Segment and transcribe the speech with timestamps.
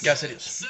[0.00, 0.64] Ya, serios.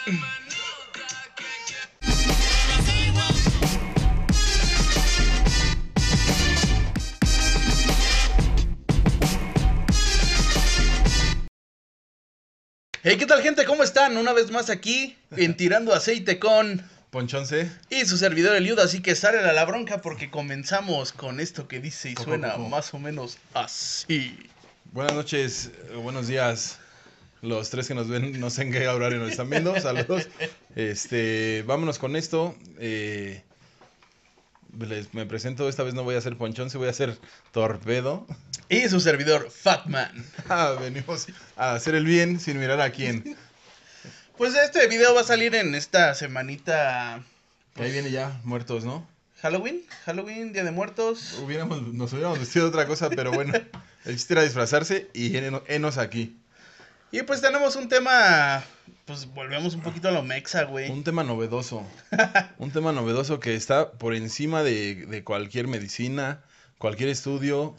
[13.02, 13.64] Hey, ¿qué tal gente?
[13.64, 14.16] ¿Cómo están?
[14.16, 16.82] Una vez más aquí en Tirando Aceite con...
[17.10, 17.70] Ponchón C.
[17.90, 21.80] Y su servidor Eliud, así que sale a la bronca porque comenzamos con esto que
[21.80, 24.38] dice y suena más o menos así.
[24.92, 26.78] Buenas noches, eh, buenos días.
[27.42, 29.78] Los tres que nos ven, no sé en qué horario nos están viendo.
[29.80, 30.28] Saludos.
[30.74, 32.56] Este, vámonos con esto.
[32.78, 33.42] Eh,
[34.78, 37.16] les- me presento, esta vez no voy a ser Ponchón, se voy a hacer
[37.52, 38.26] Torpedo.
[38.68, 40.24] Y su servidor Fatman.
[40.48, 41.26] Ah, venimos
[41.56, 43.36] a hacer el bien sin mirar a quién.
[44.36, 47.24] Pues este video va a salir en esta semanita
[47.76, 49.06] ahí viene ya, muertos, ¿no?
[49.40, 51.38] Halloween, Halloween, Día de Muertos.
[51.44, 53.52] Hubiéramos, nos hubiéramos vestido de otra cosa, pero bueno,
[54.04, 56.36] el chiste era disfrazarse y henos aquí.
[57.10, 58.62] Y pues tenemos un tema,
[59.06, 60.90] pues volvemos un poquito a lo mexa, güey.
[60.90, 61.86] Un tema novedoso.
[62.58, 66.42] Un tema novedoso que está por encima de, de cualquier medicina,
[66.78, 67.74] cualquier estudio.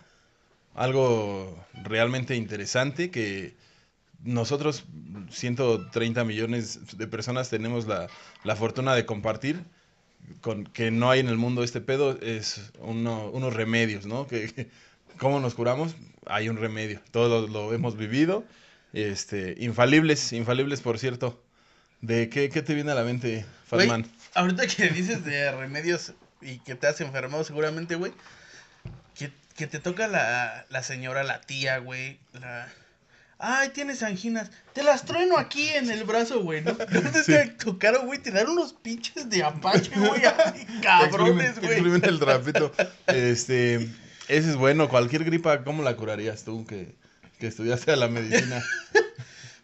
[0.76, 3.56] Algo realmente interesante que
[4.24, 4.86] nosotros,
[5.32, 8.08] 130 millones de personas, tenemos la,
[8.44, 9.64] la fortuna de compartir.
[10.42, 14.28] Con, que no hay en el mundo este pedo, es uno- unos remedios, ¿no?
[14.28, 14.70] Que, que-
[15.18, 15.96] ¿Cómo nos curamos?
[16.26, 17.00] Hay un remedio.
[17.12, 18.44] Todos lo, lo hemos vivido.
[18.94, 21.42] Este, infalibles, infalibles, por cierto.
[22.02, 24.06] ¿De qué, qué te viene a la mente, Fatman?
[24.34, 28.14] ahorita que dices de remedios y que te has enfermado seguramente, güey.
[29.16, 32.20] Que, que te toca la, la señora, la tía, güey.
[32.34, 32.72] La...
[33.38, 34.50] Ay, tienes anginas.
[34.74, 36.72] Te las trueno aquí en el brazo, güey, ¿no?
[36.80, 37.34] Entonces Sí.
[37.34, 40.24] te tocaron, güey, te dan unos pinches de apache, güey.
[40.26, 42.02] así, Cabrones, Te güey.
[42.04, 42.72] el trapito.
[43.08, 43.76] Este,
[44.30, 44.88] ese es bueno.
[44.90, 46.96] Cualquier gripa, ¿cómo la curarías tú que,
[47.40, 48.64] que estudiaste a la medicina?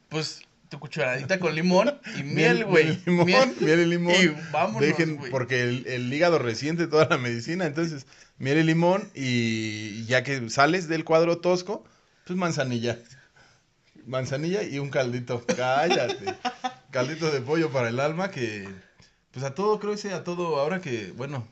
[0.08, 3.02] Pues tu cucharadita con limón y miel, güey.
[3.06, 3.56] Limón, Miel.
[3.60, 4.16] miel y limón.
[4.16, 7.66] Y vámonos, Dejen, porque el, el hígado resiente toda la medicina.
[7.66, 8.06] Entonces,
[8.38, 9.10] miel y limón.
[9.14, 11.84] Y ya que sales del cuadro tosco,
[12.26, 13.00] pues manzanilla.
[14.06, 15.44] Manzanilla y un caldito.
[15.46, 16.36] Cállate.
[16.92, 18.70] Caldito de pollo para el alma que,
[19.32, 21.46] pues a todo, creo que a todo, ahora que, bueno,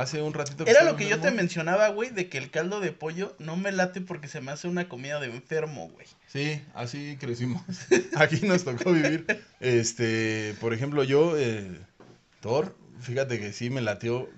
[0.00, 2.80] hace un ratito Era estaba lo que yo te mencionaba, güey, de que el caldo
[2.80, 6.06] de pollo no me late porque se me hace una comida de enfermo, güey.
[6.26, 7.62] Sí, así crecimos.
[8.16, 9.26] Aquí nos tocó vivir.
[9.60, 11.70] Este, por ejemplo, yo, eh,
[12.40, 14.28] Thor, fíjate que sí me latió.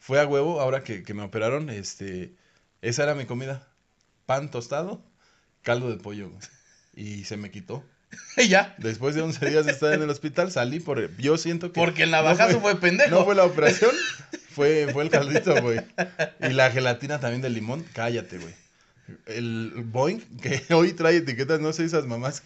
[0.00, 1.70] Fue a huevo ahora que, que me operaron.
[1.70, 2.32] Este,
[2.82, 3.68] esa era mi comida.
[4.26, 5.02] Pan tostado,
[5.62, 6.30] caldo de pollo.
[6.30, 6.40] güey.
[6.94, 7.84] Y se me quitó.
[8.36, 8.74] Y ya.
[8.78, 11.16] Después de 11 días de estar en el hospital, salí por...
[11.16, 11.80] Yo siento que...
[11.80, 13.10] Porque el no navajazo fue, pendejo.
[13.10, 13.90] No fue la operación,
[14.54, 15.80] fue, fue el caldito, güey.
[16.40, 18.54] Y la gelatina también de limón, cállate, güey.
[19.26, 22.42] El Boeing, que hoy trae etiquetas, no sé esas mamás,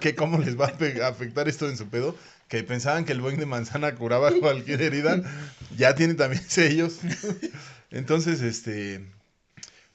[0.00, 2.16] que cómo les va a afectar esto en su pedo,
[2.48, 5.22] que pensaban que el Boeing de manzana curaba cualquier herida,
[5.76, 6.98] ya tiene también sellos.
[7.90, 9.04] Entonces, este...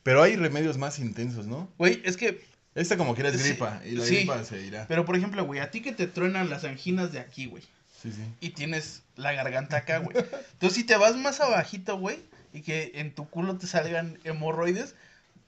[0.03, 1.72] Pero hay remedios más intensos, ¿no?
[1.78, 4.16] Güey, es que, Esta como que era Sí, gripa, y la sí.
[4.16, 4.85] gripa se irá.
[4.88, 7.62] pero por ejemplo, güey, a ti que te truenan las anginas de aquí, güey,
[8.02, 8.24] Sí, sí.
[8.40, 10.18] y tienes la garganta acá, güey.
[10.18, 12.18] Entonces, si te vas más abajito, güey,
[12.54, 14.96] y que en tu culo te salgan hemorroides,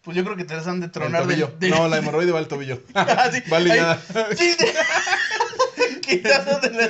[0.04, 1.48] pues yo creo que te las han de tronar del...
[1.60, 2.82] del- No, la hemorroide va al tobillo.
[2.94, 4.00] Ah, sí, Va ahí- ligada.
[4.38, 4.66] Sí, sí.
[6.02, 6.90] Quitándote la-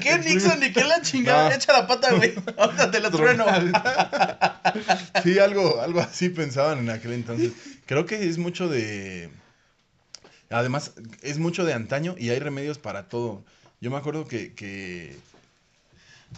[0.00, 1.50] ¿Qué Nixon ni qué la chingada?
[1.50, 1.54] No.
[1.54, 2.34] Echa la pata, güey.
[2.56, 3.44] Ahorita te la trueno.
[5.22, 7.52] Sí, algo, algo así pensaban en aquel entonces.
[7.86, 9.30] Creo que es mucho de...
[10.50, 10.92] Además,
[11.22, 13.44] es mucho de antaño y hay remedios para todo.
[13.80, 15.16] Yo me acuerdo que, que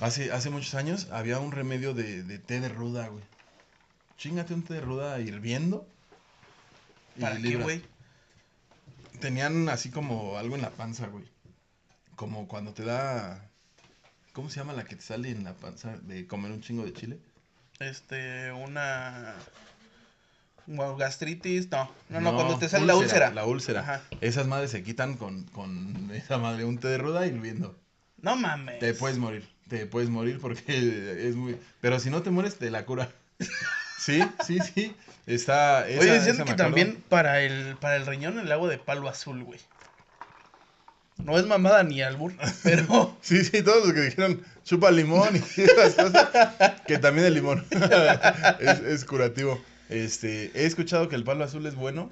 [0.01, 3.23] hace, hace muchos años había un remedio de, de té de ruda, güey.
[4.17, 5.87] Chingate un té de ruda hirviendo.
[7.17, 7.83] y ¿Para qué, güey?
[9.21, 11.25] Tenían así como algo en la panza, güey.
[12.17, 13.49] Como cuando te da...
[14.33, 16.93] ¿Cómo se llama la que te sale en la panza de comer un chingo de
[16.93, 17.19] chile?
[17.79, 19.35] Este, una...
[20.97, 21.91] gastritis, no.
[22.09, 23.31] No, no, cuando te sale úlcera, la úlcera.
[23.31, 23.81] La úlcera.
[23.81, 24.03] Ajá.
[24.21, 27.77] Esas madres se quitan con, con esa madre, un té de ruda hirviendo.
[28.21, 28.79] No mames.
[28.81, 30.63] Te puedes morir, te puedes morir porque
[31.29, 31.57] es muy...
[31.81, 33.11] Pero si no te mueres, te la cura.
[33.99, 34.95] Sí, sí, sí.
[35.27, 35.87] Está...
[35.89, 39.43] esa- Oye, dicen que también para el, para el riñón el agua de palo azul,
[39.43, 39.59] güey.
[41.19, 42.33] No es mamada ni albur,
[42.63, 43.19] pero...
[43.21, 46.29] Sí, sí, todos los que dijeron chupa limón y esas cosas,
[46.87, 47.67] que también el limón
[48.61, 49.61] es, es curativo.
[49.89, 52.11] Este, he escuchado que el palo azul es bueno.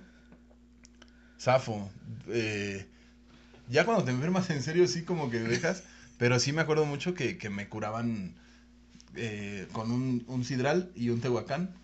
[1.38, 1.90] Safo.
[2.28, 2.86] eh,
[3.68, 5.82] ya cuando te enfermas en serio, sí como que dejas.
[6.18, 8.34] Pero sí me acuerdo mucho que, que me curaban
[9.14, 11.74] eh, con un, un sidral y un tehuacán.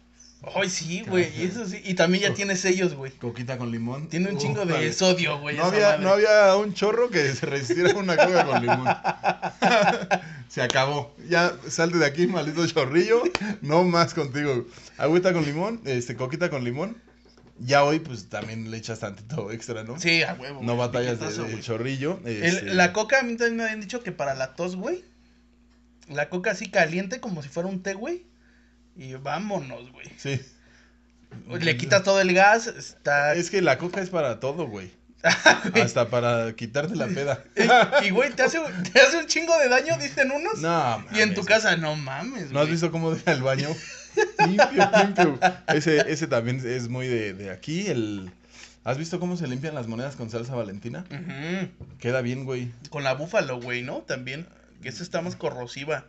[0.56, 1.30] Ay, sí, güey.
[1.38, 1.80] Y eso sí.
[1.84, 3.12] Y también ya tiene sellos, güey.
[3.12, 4.08] Coquita con limón.
[4.08, 5.56] Tiene un chingo de sodio, güey.
[5.56, 6.02] No había, madre.
[6.02, 8.88] no había un chorro que se resistiera a una coca con limón.
[10.52, 11.14] se acabó.
[11.30, 13.22] Ya salte de aquí, maldito chorrillo.
[13.62, 14.66] No más contigo.
[14.98, 17.00] Agüita con limón, este, coquita con limón.
[17.58, 19.98] Ya hoy, pues también le echas tantito extra, ¿no?
[19.98, 20.60] Sí, a huevo.
[20.62, 22.20] No güey, batallas de, de chorrillo.
[22.26, 25.04] El- este, la coca, a mí también me habían dicho que para la tos, güey.
[26.08, 28.26] La coca así caliente como si fuera un té, güey.
[28.94, 30.06] Y vámonos, güey.
[30.18, 30.38] Sí.
[31.48, 33.34] Le quitas todo el gas, está...
[33.34, 34.90] Es que la coca es para todo, güey.
[35.82, 37.44] Hasta para quitarte la peda.
[38.04, 38.58] Y, güey, te hace,
[38.92, 40.58] te hace un chingo de daño, dicen unos.
[40.60, 41.46] No, y en tu mames.
[41.46, 42.72] casa, no mames, ¿No has güey.
[42.72, 43.68] visto cómo deja el baño?
[44.46, 45.38] limpio, limpio.
[45.68, 47.86] Ese, ese también es muy de, de aquí.
[47.86, 48.30] El...
[48.84, 51.04] ¿Has visto cómo se limpian las monedas con salsa valentina?
[52.00, 52.72] Queda bien, güey.
[52.90, 53.98] Con la búfalo, güey, ¿no?
[53.98, 54.46] También.
[54.82, 56.06] Que esta está más corrosiva.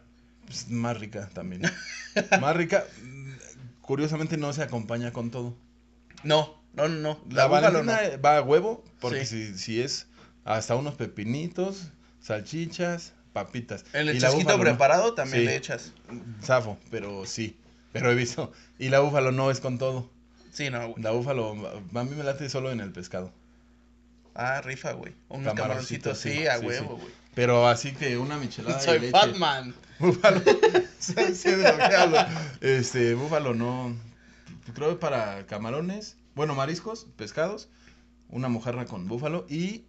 [0.48, 1.62] Pues, más rica también.
[2.42, 2.84] más rica.
[3.04, 3.34] mm,
[3.82, 5.56] Curiosamente no se acompaña con todo.
[6.24, 7.20] No, no, no, no.
[7.30, 9.48] La, búfalo valentina va a huevo, porque Sí.
[9.54, 10.08] si, si es
[10.46, 11.90] hasta unos pepinitos,
[12.20, 13.86] salchichas, papitas.
[13.94, 14.64] El Y la chasquito no.
[14.64, 15.46] preparado también Sí.
[15.48, 15.94] le echas.
[16.44, 17.58] Zafo, pero sí.
[17.92, 18.52] Pero he visto.
[18.80, 20.10] Y la búfalo no es con todo.
[20.52, 21.04] Sí, no, güey.
[21.04, 21.52] La búfalo,
[21.94, 23.32] a mí me late solo en el pescado.
[24.36, 25.14] Ah, rifa, güey.
[25.30, 27.12] Unos Camaroncitos, sí, sí, a huevo, güey.
[27.36, 29.12] Pero así que una michelada de Soy leche.
[29.12, 29.74] Batman.
[30.00, 30.40] Búfalo.
[31.14, 32.28] de.
[32.62, 33.96] Este, búfalo no.
[34.74, 37.70] Creo que para camarones, bueno, mariscos, pescados,
[38.30, 39.84] una mojarra con búfalo y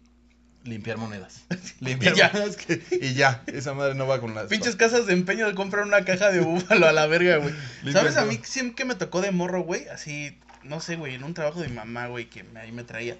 [0.63, 1.41] limpiar monedas.
[1.79, 2.31] Limpiar Y ya.
[2.33, 3.43] monedas que- y ya.
[3.47, 4.47] Esa madre no va con las.
[4.47, 7.53] Pinches casas de empeño de comprar una caja de búfalo a la verga, güey.
[7.93, 9.87] ¿Sabes a mí siempre que me tocó de morro, güey?
[9.89, 12.83] Así, no sé, güey, en un trabajo de mi mamá, güey, que me- ahí me
[12.83, 13.17] traía.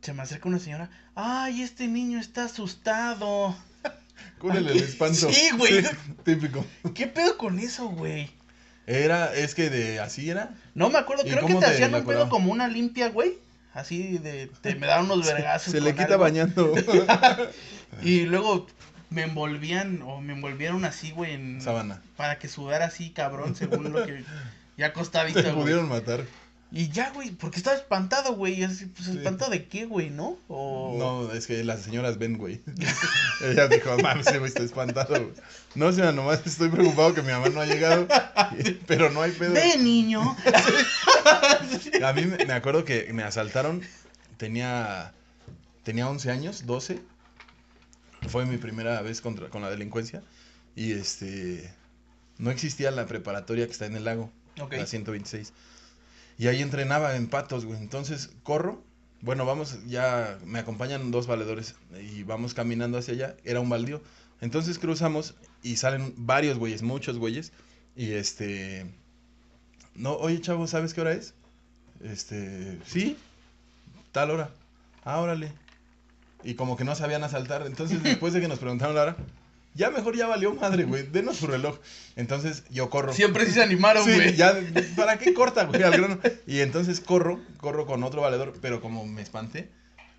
[0.00, 0.90] Se me acerca una señora.
[1.14, 3.56] Ay, este niño está asustado.
[4.38, 5.30] Cúrele el espanto.
[5.32, 5.84] Sí, güey.
[6.24, 6.64] típico.
[6.94, 8.30] ¿Qué pedo con eso, güey?
[8.88, 10.54] Era, es que de así era.
[10.74, 13.38] No me acuerdo, ¿Y creo que te te hacían un pedo como una limpia, güey.
[13.74, 15.72] Así de, te me daban unos vergazos.
[15.72, 16.18] Se le quita algo.
[16.20, 16.74] bañando.
[18.02, 18.66] Y luego
[19.10, 21.60] me envolvían, o me envolvieron así, güey, en...
[21.60, 22.02] Sábana.
[22.16, 24.24] Para que sudara así, cabrón, según lo que...
[24.76, 25.62] Ya acostadito, Te güey.
[25.62, 26.24] pudieron matar.
[26.70, 28.60] Y ya, güey, porque estaba espantado, güey.
[28.60, 29.16] y así, Pues, Sí.
[29.16, 30.38] ¿espantado de qué, güey, no?
[30.48, 30.96] O...
[30.98, 32.60] No, es que las señoras ven, güey.
[33.42, 35.32] Ella dijo, mames, ese güey está espantado, güey.
[35.74, 38.06] No, señora, nomás estoy preocupado que mi mamá no ha llegado.
[38.86, 39.54] Pero no hay pedo.
[39.54, 40.36] ¡Ve, niño!
[42.04, 43.82] A mí me, me acuerdo que me asaltaron.
[44.36, 45.12] Tenía,
[45.84, 47.00] tenía 11 años, 12.
[48.28, 50.22] Fue mi primera vez contra, con la delincuencia.
[50.76, 51.72] Y este.
[52.38, 54.30] No existía la preparatoria que está en el lago.
[54.60, 54.74] ok.
[54.74, 55.52] la 126.
[56.38, 57.78] Y ahí entrenaba en patos, güey.
[57.80, 58.82] Entonces corro.
[59.20, 63.36] Bueno, vamos, ya me acompañan dos valedores y vamos caminando hacia allá.
[63.44, 64.00] Era un baldío.
[64.40, 67.52] Entonces cruzamos y salen varios güeyes, muchos güeyes.
[67.96, 68.86] Y este.
[69.96, 71.34] No, oye, chavo, ¿sabes qué hora es?
[72.00, 72.78] Este.
[72.86, 73.18] Sí,
[74.12, 74.50] tal hora.
[75.04, 75.52] Ah, órale.
[76.44, 77.66] Y como que no sabían asaltar.
[77.66, 79.16] Entonces, después de que nos preguntaron la hora,
[79.78, 81.04] ya mejor ya valió madre, güey.
[81.06, 81.78] Denos su reloj.
[82.16, 83.14] Entonces, yo corro.
[83.14, 84.36] Siempre sí se animaron, Sí, güey.
[84.36, 84.54] ya,
[84.96, 85.82] ¿para qué corta, güey?
[85.82, 86.18] Al grano.
[86.46, 89.70] Y entonces corro, corro con otro valedor, pero como me espanté,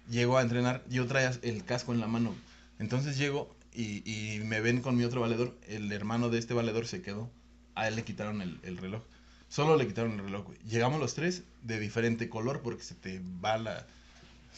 [0.09, 2.33] llego a entrenar, yo traía el casco en la mano.
[2.79, 6.87] Entonces llego y, y me ven con mi otro valedor, el hermano de este valedor
[6.87, 7.29] se quedó,
[7.75, 9.03] a él le quitaron el, el reloj.
[9.49, 10.57] Solo le quitaron el reloj, güey.
[10.67, 13.85] Llegamos los tres de diferente color porque se te va la...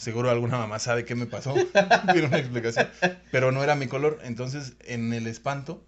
[0.02, 1.54] Seguro alguna mamá sabe qué me pasó.
[2.12, 2.88] Tiene una explicación.
[3.30, 4.18] Pero no era mi color.
[4.24, 5.86] Entonces, en el espanto,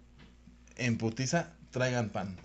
[0.76, 2.36] en putiza, traigan pan.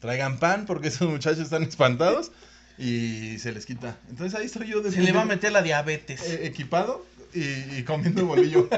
[0.00, 2.32] Traigan pan porque esos muchachos están espantados
[2.78, 3.96] y se les quita.
[4.10, 6.20] Entonces ahí estoy yo de Se le va a meter la diabetes.
[6.24, 7.42] eh, equipado y,
[7.76, 8.68] y comiendo bolillo.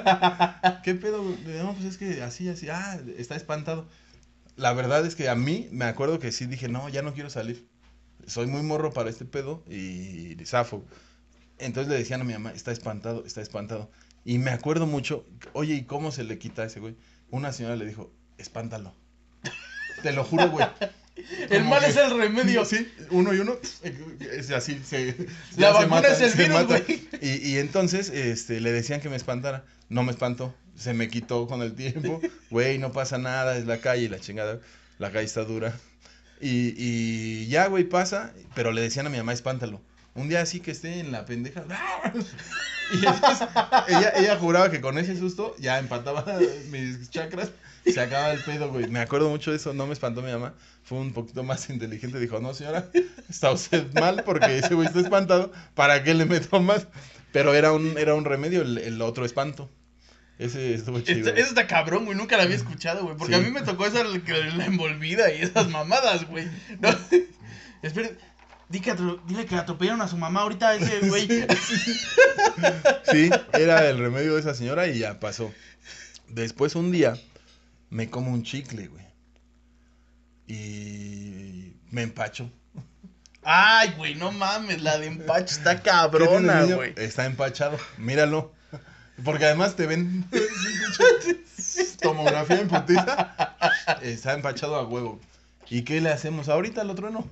[0.84, 1.22] ¿Qué pedo?
[1.62, 2.68] No, pues es que así, así.
[2.68, 3.88] Ah, está espantado.
[4.56, 7.30] La verdad es que a mí me acuerdo que sí dije, no, ya no quiero
[7.30, 7.66] salir.
[8.26, 10.84] Soy muy morro para este pedo y zafo.
[11.64, 13.90] Entonces le decían a mi mamá, está espantado, está espantado.
[14.24, 16.94] Y me acuerdo mucho, oye, ¿y cómo se le quita a ese güey?
[17.30, 18.94] Una señora le dijo, espántalo.
[20.02, 20.66] Te lo juro, güey.
[21.50, 22.64] El mal que- es el remedio.
[22.64, 23.56] Sí, uno y uno,
[24.32, 25.14] es así, se,
[25.56, 27.08] La se vacuna es el se virus, güey.
[27.22, 29.64] Y, y entonces este, le decían que me espantara.
[29.88, 32.20] No me espantó, se me quitó con el tiempo.
[32.50, 34.60] Güey, no pasa nada, es la calle, la chingada.
[34.98, 35.78] La calle está dura.
[36.40, 38.32] Y, y ya, güey, pasa.
[38.54, 39.80] Pero le decían a mi mamá, espántalo.
[40.14, 41.64] Un día así que esté en la pendeja.
[42.92, 43.48] Y entonces
[43.88, 46.22] ella, ella juraba que con ese susto ya empataba
[46.70, 47.50] mis chakras.
[47.86, 48.88] Se acaba el pedo, güey.
[48.88, 49.72] Me acuerdo mucho de eso.
[49.72, 50.52] No me espantó mi mamá.
[50.82, 52.20] Fue un poquito más inteligente.
[52.20, 52.86] Dijo, no, señora,
[53.30, 55.50] está usted mal porque ese güey está espantado.
[55.74, 56.86] ¿Para qué le meto más?
[57.32, 59.70] Pero era un, era un remedio el, el otro espanto.
[60.38, 61.30] Ese estuvo chido.
[61.30, 62.18] Eso está cabrón, güey.
[62.18, 63.16] Nunca la había escuchado, güey.
[63.16, 63.40] Porque Sí.
[63.40, 64.18] a mí me tocó esa la,
[64.56, 66.46] la envolvida y esas mamadas, güey.
[66.80, 66.90] No,
[67.82, 68.10] Espera,
[68.68, 68.94] di que
[69.26, 71.28] dile que atropellaron a su mamá ahorita ese güey.
[73.10, 75.52] Sí, era el remedio de esa señora y ya pasó.
[76.28, 77.14] Después un día
[77.90, 79.04] me como un chicle, güey.
[80.46, 82.50] Y me empacho.
[83.42, 86.94] Ay, güey, no mames, la de empacho está ¿Qué tiene el cabrona, güey.
[86.96, 88.52] Está empachado, míralo.
[89.22, 90.24] Porque además te ven
[92.00, 93.36] tomografía en putiza.
[94.02, 95.20] Está empachado a huevo.
[95.68, 96.48] ¿Y qué le hacemos?
[96.48, 97.28] Ahorita el otro no.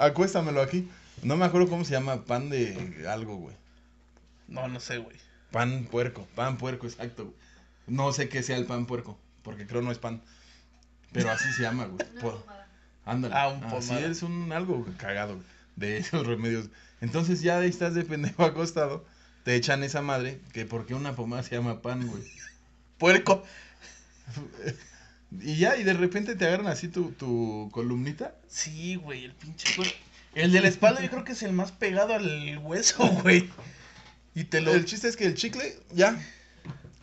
[0.00, 0.88] Acuéstamelo aquí.
[1.22, 3.54] No me acuerdo cómo se llama, pan de algo, güey.
[4.48, 5.16] No, no sé, güey.
[5.50, 7.24] Pan puerco, pan puerco, exacto.
[7.24, 7.36] güey.
[7.86, 10.22] No sé qué sea el pan puerco, porque creo no es pan.
[11.12, 12.06] Pero así se llama, güey.
[13.04, 13.34] Ándale.
[13.36, 14.06] Ah, un Así pomada.
[14.06, 16.70] es un algo cagado güey, de esos remedios.
[17.00, 19.04] Entonces ya ahí estás de pendejo acostado,
[19.44, 22.22] te echan esa madre, que porque una pomada se llama pan, güey.
[22.98, 23.42] Puerco.
[25.40, 28.34] Y ya, y de repente te agarran así tu, tu columnita.
[28.48, 29.94] Sí, güey, el pinche cuerpo.
[30.34, 33.48] El de la espalda yo creo que es el más pegado al hueso, güey.
[34.34, 34.72] Y te lo...
[34.72, 36.16] El chiste es que el chicle, ya,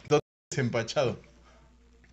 [0.07, 0.19] todo
[0.55, 1.21] empachado.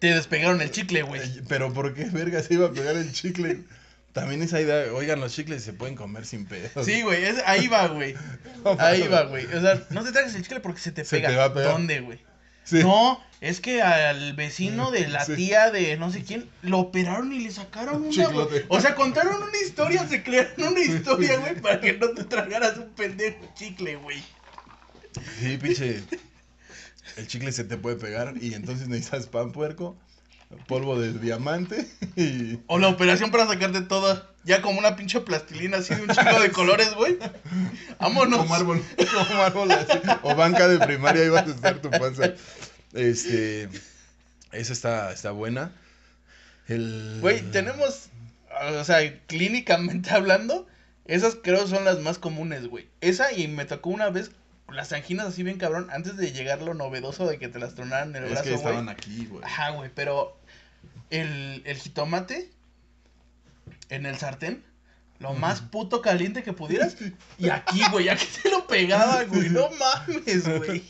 [0.01, 1.21] Te despegaron el chicle, güey.
[1.49, 3.65] Pero ¿por qué verga se iba a pegar el chicle?
[4.13, 6.85] También esa idea, oigan, los chicles se pueden comer sin pedo.
[6.85, 8.15] Sí, güey, es- ahí va, güey.
[8.79, 9.47] Ahí va, güey.
[9.47, 11.29] O sea, no te trajes el chicle porque se te Se pega.
[11.31, 11.73] te va a pegar.
[11.73, 12.21] ¿Dónde, güey?
[12.65, 12.79] Sí.
[12.83, 15.37] No, es que al vecino de la Sí.
[15.37, 18.11] tía de no sé quién lo operaron y le sacaron una.
[18.11, 18.65] Chiclote.
[18.69, 22.79] O sea, contaron una historia, se crearon una historia, güey, para que no te tragaras
[22.79, 24.23] un pendejo chicle, güey.
[25.41, 26.03] Sí, pinche.
[27.17, 29.97] El chicle se te puede pegar y entonces necesitas pan puerco,
[30.67, 32.61] polvo de diamante y.
[32.67, 36.41] O la operación para sacarte toda, ya como una pinche plastilina así de un chingo
[36.41, 37.19] de colores, güey.
[37.99, 38.39] Vámonos.
[38.39, 38.83] Como árbol,
[39.29, 39.99] como árbol así.
[40.23, 42.35] O banca de primaria ibas a estar tu panza.
[42.93, 43.69] Este.
[44.53, 45.73] Esa está, está buena.
[46.69, 47.19] El.
[47.21, 48.09] Güey, tenemos,
[48.79, 50.67] o sea, clínicamente hablando,
[51.05, 52.89] esas creo son las más comunes, güey.
[53.01, 54.31] Esa y me tocó una vez
[54.73, 58.11] las anginas así bien cabrón, antes de llegar lo novedoso de que te las tronaran
[58.11, 59.45] en el Es brazo, que estaban aquí, güey.
[59.45, 60.37] Ajá, güey, pero
[61.11, 62.51] el, el jitomate
[63.89, 64.65] en el sartén,
[65.19, 66.97] lo más puto caliente que pudieras,
[67.39, 70.83] y aquí, güey, aquí te lo pegaba, güey, no mames, güey.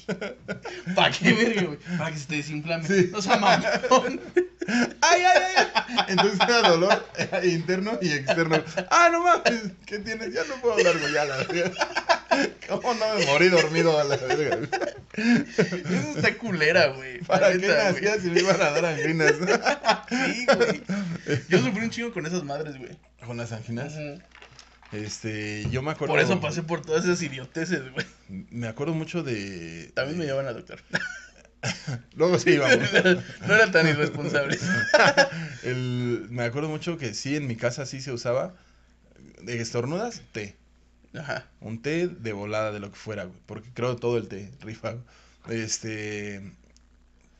[0.95, 1.78] ¿Para qué verga, güey?
[1.99, 2.87] Para que se te desinflame.
[2.87, 3.11] Sí.
[3.14, 4.21] O sea, mamón.
[5.02, 6.04] ¡Ay, ay, ay!
[6.09, 8.62] Entonces era dolor eh, interno y externo.
[8.90, 9.73] ¡Ah, no mames!
[9.85, 10.33] ¿Qué tienes?
[10.33, 11.37] Ya no puedo hablar, güey, ya la.
[12.69, 14.59] ¿Cómo no me morí dormido a la verga?
[15.16, 17.21] Eso está culera, güey.
[17.21, 19.35] ¿Para qué nacías si me iban a dar anginas?
[20.09, 20.83] Sí, güey.
[21.49, 22.97] Yo sufrí un chingo con esas madres, güey.
[23.26, 23.95] Con las anginas.
[24.93, 26.14] Este, yo me acuerdo.
[26.14, 28.07] Por eso pasé por todas esas idioteces, güey.
[28.28, 29.90] Me acuerdo mucho de.
[29.95, 30.81] También me llevan a doctor.
[32.14, 32.78] Luego sí, vamos.
[33.47, 34.62] No eran tan irresponsables.
[35.62, 38.54] El- me acuerdo mucho que sí, en mi casa sí se usaba.
[39.43, 40.57] De estornudas, té.
[41.19, 41.47] Ajá.
[41.61, 43.38] Un té de volada, de lo que fuera, güey.
[43.47, 44.95] Porque creo todo el té, rifa.
[45.49, 46.37] Este.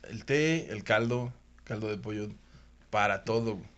[0.09, 2.29] El té, el caldo, caldo de pollo,
[2.89, 3.55] para todo.
[3.55, 3.74] güey.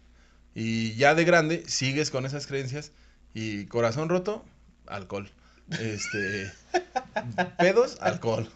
[0.59, 2.91] Y ya de grande, sigues con esas creencias.
[3.35, 4.43] Y corazón roto,
[4.87, 5.29] alcohol.
[5.69, 6.51] Este.
[7.59, 8.51] Pedos, alcohol.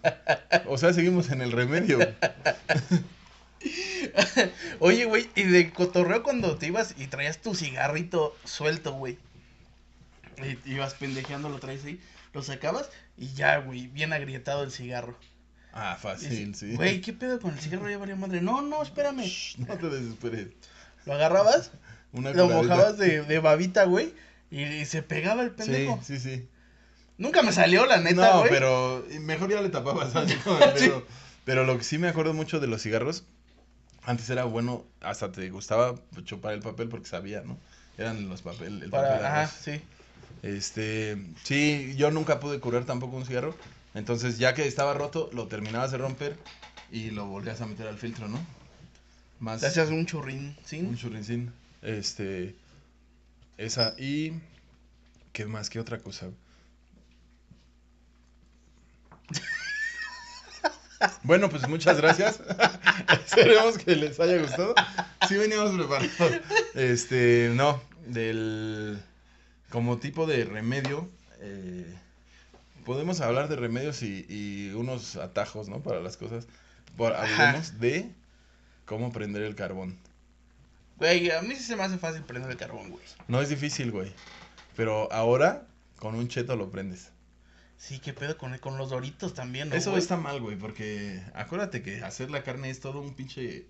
[0.65, 1.99] O sea, seguimos en el remedio.
[4.79, 9.19] Oye, güey, y de cotorreo cuando te ibas y traías tu cigarrito suelto, güey.
[10.65, 12.01] Y ibas pendejeando, lo traes ahí,
[12.33, 15.15] lo sacabas y ya, güey, bien agrietado el cigarro.
[15.71, 16.73] Ah, fácil, sí.
[16.73, 17.91] Güey, ¿qué pedo con el cigarro?
[17.91, 18.41] Ya varía madre.
[18.41, 19.21] No, no, espérame.
[19.21, 20.47] Shh, No te desesperes.
[21.05, 21.71] Lo agarrabas,
[22.13, 22.73] Una lo curadita.
[22.75, 24.13] mojabas de, de babita, güey,
[24.49, 25.99] y, y se pegaba el Sí, pendejo.
[26.03, 26.47] sí, sí.
[27.17, 28.49] Nunca me salió, la neta, No, güey.
[28.51, 30.33] pero mejor ya le tapabas algo
[30.77, 30.91] Sí.
[31.45, 33.23] Pero lo que sí me acuerdo mucho de los cigarros,
[34.03, 37.57] antes era bueno, hasta te gustaba chupar el papel porque sabía, ¿no?
[37.97, 39.81] Eran los papel, el Para, papel ajá, sí.
[40.43, 43.55] Este, sí, yo nunca pude curar tampoco un cigarro.
[43.93, 46.35] Entonces, ya que estaba roto, lo terminabas de romper
[46.91, 48.39] y lo volvías a meter al filtro, ¿no?
[49.39, 50.79] Más Te hacías un churrín, ¿sí?
[50.79, 51.51] un churrincín.
[51.81, 52.55] Este,
[53.57, 54.33] esa y
[55.33, 55.69] ¿qué más?
[55.69, 56.29] ¿Qué otra cosa?
[61.23, 62.39] Bueno, pues muchas gracias.
[63.25, 64.75] Esperemos que les haya gustado.
[65.27, 66.41] Sí veníamos preparados.
[66.75, 69.01] Este, no, del
[69.69, 71.09] como tipo de remedio,
[71.39, 71.85] eh,
[72.85, 75.81] podemos hablar de remedios y, y unos atajos, ¿no?
[75.81, 76.47] Para las cosas.
[76.97, 77.49] Por, Ajá.
[77.49, 78.11] hablemos de
[78.85, 79.97] cómo prender el carbón.
[81.01, 83.03] Güey, a mí sí se me hace fácil prender el carbón, güey.
[83.27, 84.13] No es difícil, güey.
[84.75, 85.65] Pero ahora
[85.97, 87.09] con un cheto lo prendes.
[87.75, 89.99] Sí, qué pedo con, con los doritos también, ¿no, Eso güey?
[90.03, 93.65] está mal, güey, porque acuérdate que hacer la carne es todo un pinche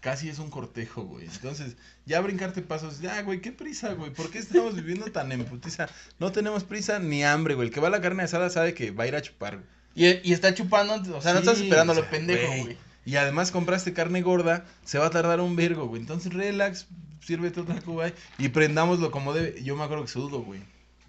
[0.00, 1.26] casi es un cortejo, güey.
[1.26, 4.12] Entonces, ya brincarte pasos, ya, güey, qué prisa, güey.
[4.12, 5.88] ¿Por qué estamos viviendo tan en putiza?
[6.18, 7.68] No tenemos prisa ni hambre, güey.
[7.68, 9.68] El que va a la carne asada sabe que va a ir a chupar, güey.
[9.94, 12.62] Y, y está chupando, o sea, no estás esperando lo pendejo, güey.
[12.62, 12.91] güey.
[13.04, 16.00] Y además compraste carne gorda, se va a tardar un vergo, güey.
[16.00, 16.86] Entonces, relax,
[17.20, 19.62] sírvete otra cuba y prendámoslo como debe.
[19.62, 20.60] Yo me acuerdo que sudo, güey.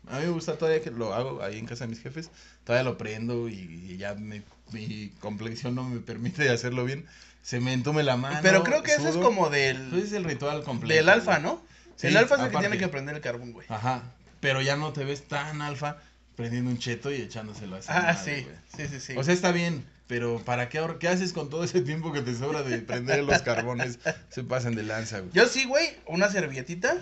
[0.10, 2.30] A mí me gusta todavía que lo hago ahí en casa de mis jefes.
[2.66, 7.06] Todavía lo prendo y, y ya me- mi complexión no me permite hacerlo bien.
[7.42, 8.40] Se me entume la mano.
[8.42, 9.24] Pero creo que eso es sudo.
[9.24, 10.96] como Pues del, es el ritual completo.
[10.96, 11.44] del alfa, güey.
[11.44, 11.62] ¿no?
[11.96, 12.68] Sí, el alfa es el que aparte.
[12.70, 13.68] tiene que prender el carbón, güey.
[13.70, 14.04] Ajá.
[14.40, 15.98] Pero ya no te ves tan alfa
[16.36, 17.88] prendiendo un cheto y echándoselo así.
[17.92, 18.56] Ah, madre, sí, güey.
[18.90, 19.14] sí, sí, sí.
[19.18, 20.98] O sea, está bien, pero ¿para qué ahora?
[21.00, 24.00] ¿Qué haces con todo ese tiempo que te sobra de prender los carbones?
[24.30, 25.32] Se pasan de lanza, güey.
[25.34, 26.98] Yo sí, güey, una servilletita.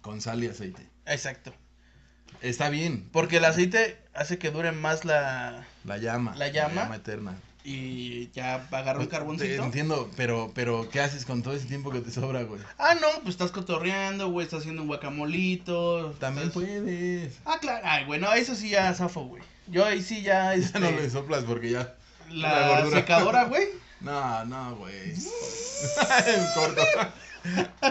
[0.00, 0.88] Con sal y aceite.
[1.06, 1.52] Exacto.
[2.40, 3.08] Está bien.
[3.12, 5.66] Porque el aceite hace que dure más la...
[5.84, 6.34] La llama.
[6.36, 6.90] La llama.
[6.94, 7.36] eterna.
[7.64, 9.62] Y ya agarra un Te carboncito.
[9.62, 12.60] Entiendo, pero, pero ¿qué haces con todo ese tiempo que te sobra, güey?
[12.78, 16.10] Ah, no, pues estás cotorreando, güey, estás haciendo un guacamolito.
[16.18, 17.34] También estás- puedes.
[17.44, 17.86] Ah, claro.
[17.88, 19.44] Ay, güey, no, eso sí ya zafo, güey.
[19.68, 21.94] Yo ahí sí ya, Ya este, no le soplas porque ya.
[22.32, 23.68] La secadora, güey.
[24.00, 25.14] No, no, güey.
[26.26, 26.82] En corto.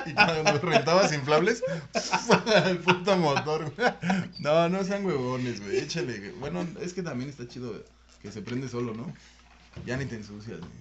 [0.06, 1.64] Y cuando rentabas inflables,
[2.66, 3.92] el puto motor, güey.
[4.40, 5.80] No, no sean huevones, güey.
[5.80, 6.32] Échale.
[6.40, 7.84] Bueno, es que también está chido
[8.22, 9.14] que se prende solo, ¿no?
[9.86, 10.72] Ya ni te ensucias, güey.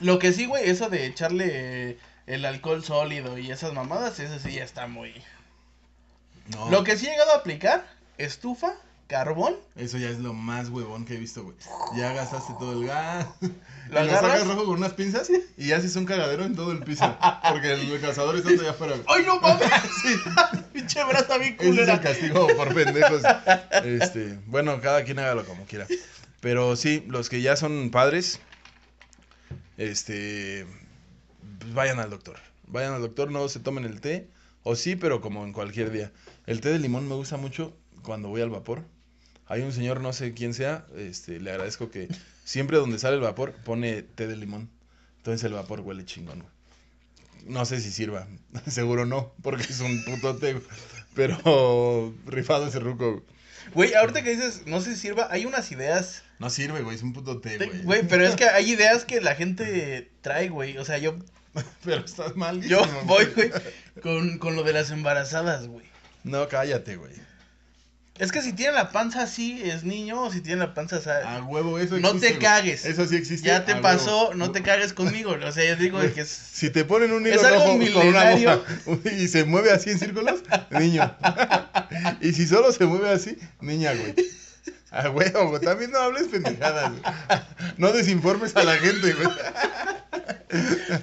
[0.00, 4.54] Lo que sí, güey, eso de echarle el alcohol sólido y esas mamadas, eso sí
[4.54, 5.12] ya está muy...
[6.48, 8.74] No, Lo que sí he llegado a aplicar, estufa,
[9.08, 11.56] carbón, eso ya es lo más huevón que he visto, güey.
[11.96, 13.26] Ya gastaste todo el gas.
[13.90, 17.16] ¿Lo sacas rojo con unas pinzas y haces un cagadero en todo el piso.
[17.50, 18.96] Porque el cazador está allá afuera.
[18.96, 19.06] güey.
[19.08, 19.66] ¡Ay, no mames!
[20.02, 20.14] Sí.
[20.74, 22.00] Pinche brasa bien Ese es el culera.
[22.00, 23.22] castigo por pendejos.
[23.82, 25.86] Este, bueno, cada quien hágalo como quiera.
[26.40, 28.40] Pero sí, los que ya son padres,
[29.78, 30.66] este,
[31.58, 32.36] pues vayan al doctor.
[32.66, 34.28] Vayan al doctor, no se tomen el té.
[34.64, 36.12] O sí, pero como en cualquier día.
[36.46, 38.84] El té de limón me gusta mucho cuando voy al vapor.
[39.48, 42.08] Hay un señor, no sé quién sea, este, le agradezco que
[42.44, 44.70] siempre donde sale el vapor pone té de limón.
[45.18, 46.52] Entonces el vapor huele chingón, güey.
[47.46, 48.26] No sé si sirva,
[48.68, 50.64] seguro no, porque es un puto té, güey.
[51.14, 53.24] Pero rifado ese ruco, güey.
[53.74, 56.22] Güey, ahorita que dices, no sé si sirva, hay unas ideas.
[56.38, 57.82] No sirve, güey, es un puto té, güey.
[57.82, 60.78] Güey, pero es que hay ideas que la gente trae, güey.
[60.78, 61.18] O sea, yo,
[61.84, 62.62] Pero estás mal.
[62.62, 63.50] yo voy, güey,
[64.02, 65.86] con, con lo de las embarazadas, güey.
[66.24, 67.12] No, cállate, güey.
[68.18, 71.08] Es que si tiene la panza así, es niño, o si tiene la panza así.
[71.08, 72.42] A huevo, eso No existe, te güey.
[72.44, 72.84] cagues.
[72.84, 73.46] Eso sí existe.
[73.46, 74.34] Ya te pasó, huevo.
[74.34, 75.36] no te cagues conmigo.
[75.44, 76.28] O sea, yo digo que es.
[76.58, 78.60] Si te ponen un hilo Es algo rojo con una aguja
[79.16, 81.14] y se mueve así en círculos, niño.
[82.20, 84.14] y si solo se mueve así, niña, güey.
[84.90, 85.60] A huevo, güey.
[85.62, 87.02] También no hables pendejadas, güey.
[87.76, 89.28] No desinformes a la gente, güey.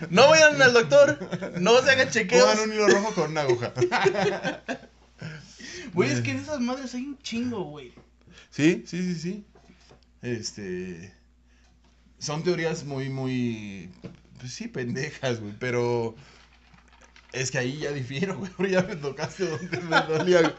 [0.09, 1.19] No vayan al doctor,
[1.59, 2.45] no se hagan chequeos.
[2.45, 3.71] Pongan un hilo rojo con una aguja.
[5.95, 7.93] Güey, es que de esas madres hay un chingo, güey.
[8.49, 9.45] Sí, sí, sí, sí.
[10.21, 11.13] Este.
[12.19, 13.89] Son teorías muy, muy.
[14.39, 15.53] Pues sí, pendejas, güey.
[15.59, 16.15] Pero.
[17.31, 18.71] Es que ahí ya difiero, güey.
[18.71, 20.53] Ya me tocaste donde me dolía.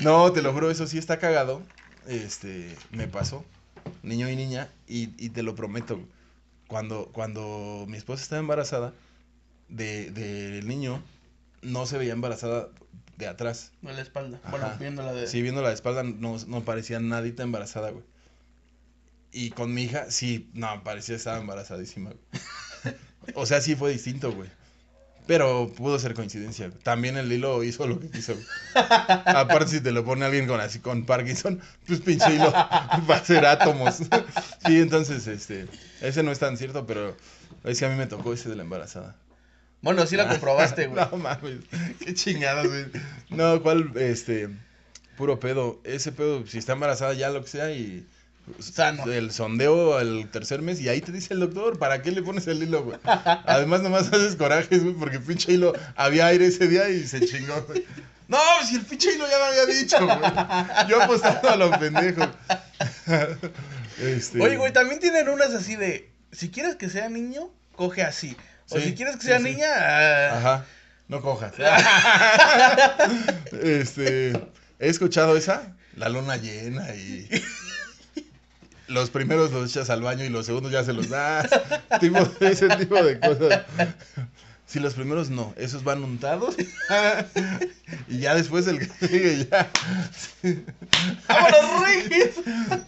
[0.00, 1.62] No, te lo juro, eso sí está cagado.
[2.08, 2.74] Este.
[2.90, 3.44] Me pasó.
[4.02, 4.70] Niño y niña.
[4.88, 6.00] Y, y te lo prometo.
[6.66, 8.94] Cuando, cuando mi esposa estaba embarazada,
[9.68, 11.02] de, del niño,
[11.62, 12.68] no se veía embarazada
[13.16, 13.72] de atrás.
[13.82, 14.38] De la espalda.
[14.42, 14.50] Ajá.
[14.50, 15.26] Bueno, viendo la de.
[15.26, 18.04] Sí, viendo la espalda no, no parecía nadita embarazada, güey.
[19.32, 22.94] Y con mi hija, sí, no, parecía estaba embarazadísima, güey.
[23.34, 24.50] O sea, sí fue distinto, güey.
[25.26, 26.68] Pero pudo ser coincidencia.
[26.68, 26.80] güey.
[26.80, 28.34] También el hilo hizo lo que quiso.
[28.34, 28.46] güey.
[28.74, 33.24] Aparte, si te lo pone alguien con así con Parkinson, pues pinche hilo va a
[33.24, 33.98] ser átomos.
[34.66, 35.68] Sí, entonces, este,
[36.00, 37.16] ese no es tan cierto, pero
[37.62, 39.14] es que a mí me tocó ese de la embarazada.
[39.82, 41.04] Bueno, sí la comprobaste, güey.
[41.10, 41.58] No mames,
[41.98, 42.86] qué chingadas, güey.
[43.30, 43.92] No, ¿cuál?
[43.96, 44.48] Este,
[45.16, 45.80] puro pedo.
[45.84, 48.06] Ese pedo, si está embarazada ya lo que sea y...
[48.58, 49.04] Sano.
[49.04, 52.44] El sondeo al tercer mes y ahí te dice el doctor, ¿para qué le pones
[52.48, 52.98] el hilo, güey?
[53.04, 57.62] Además, nomás haces corajes, güey, porque pinche hilo, había aire ese día y se chingó,
[57.68, 57.86] güey.
[58.26, 60.88] No, si el pinche hilo ya me había dicho, güey.
[60.88, 62.28] Yo apostando a los pendejos.
[64.00, 64.40] Este...
[64.40, 66.10] Oye, güey, también tienen unas así de.
[66.32, 68.36] Si quieres que sea niño, coge así.
[68.72, 69.44] O Sí, si quieres que sea sí.
[69.44, 69.66] niña.
[69.76, 70.64] ah, Ajá,
[71.08, 71.52] no cojas.
[73.62, 74.30] este,
[74.78, 77.28] he escuchado esa, la luna llena y
[78.88, 81.48] los primeros los echas al baño y los segundos ya se los das.
[82.00, 83.62] Tipo, ese tipo de cosas.
[84.66, 86.56] Si los primeros no, esos van untados
[88.08, 89.70] y ya después el que sigue ya.
[91.28, 92.30] ¡Vámonos, Regis!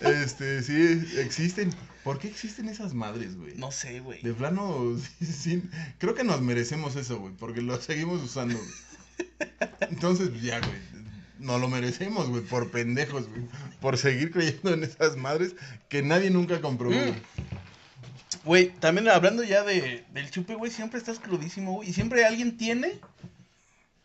[0.01, 1.75] Este, sí, existen.
[2.05, 3.55] ¿Por qué existen esas madres, güey?
[3.57, 4.21] No sé, güey.
[4.21, 5.63] De plano, sí, sí,
[5.99, 8.57] creo que nos merecemos eso, güey, porque lo seguimos usando.
[8.59, 9.31] güey.
[9.91, 10.79] Entonces, ya, güey,
[11.39, 13.43] no lo merecemos, güey, por pendejos, güey,
[13.81, 15.55] por seguir creyendo en esas madres
[15.89, 16.95] que nadie nunca comprobó.
[16.95, 18.45] Mm.
[18.45, 18.69] güey.
[18.81, 21.89] También hablando ya de, del chupe, güey, siempre estás crudísimo, güey.
[21.89, 23.01] Y siempre alguien tiene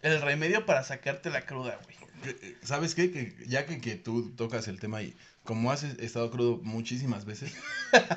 [0.01, 1.97] el remedio para sacarte la cruda, güey.
[2.25, 3.11] Eh, ¿Sabes qué?
[3.11, 5.15] Que ya que, que tú tocas el tema y
[5.49, 7.51] como has estado crudo muchísimas veces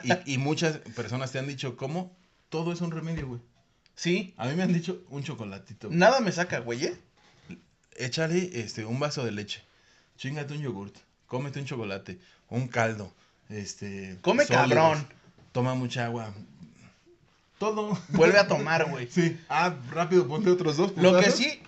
[0.05, 2.15] y, y muchas personas te han dicho cómo,
[2.51, 3.41] todo es un remedio, güey.
[3.95, 5.89] Sí, A mí me han dicho un chocolatito.
[5.89, 5.99] güey.
[5.99, 6.99] nada me saca, güey, ¿eh?
[7.97, 9.63] Échale este, un vaso de leche,
[10.19, 10.95] chingate un yogurt,
[11.27, 12.19] cómete un chocolate,
[12.51, 13.11] un caldo,
[13.49, 14.19] este...
[14.21, 15.09] Come sólidos, cabrón.
[15.53, 16.35] Toma mucha agua.
[17.59, 17.99] Todo.
[18.09, 19.09] Vuelve a tomar, güey.
[19.11, 19.41] Sí.
[19.49, 20.93] Ah, rápido, ponte otros dos.
[20.97, 21.63] Lo que sí,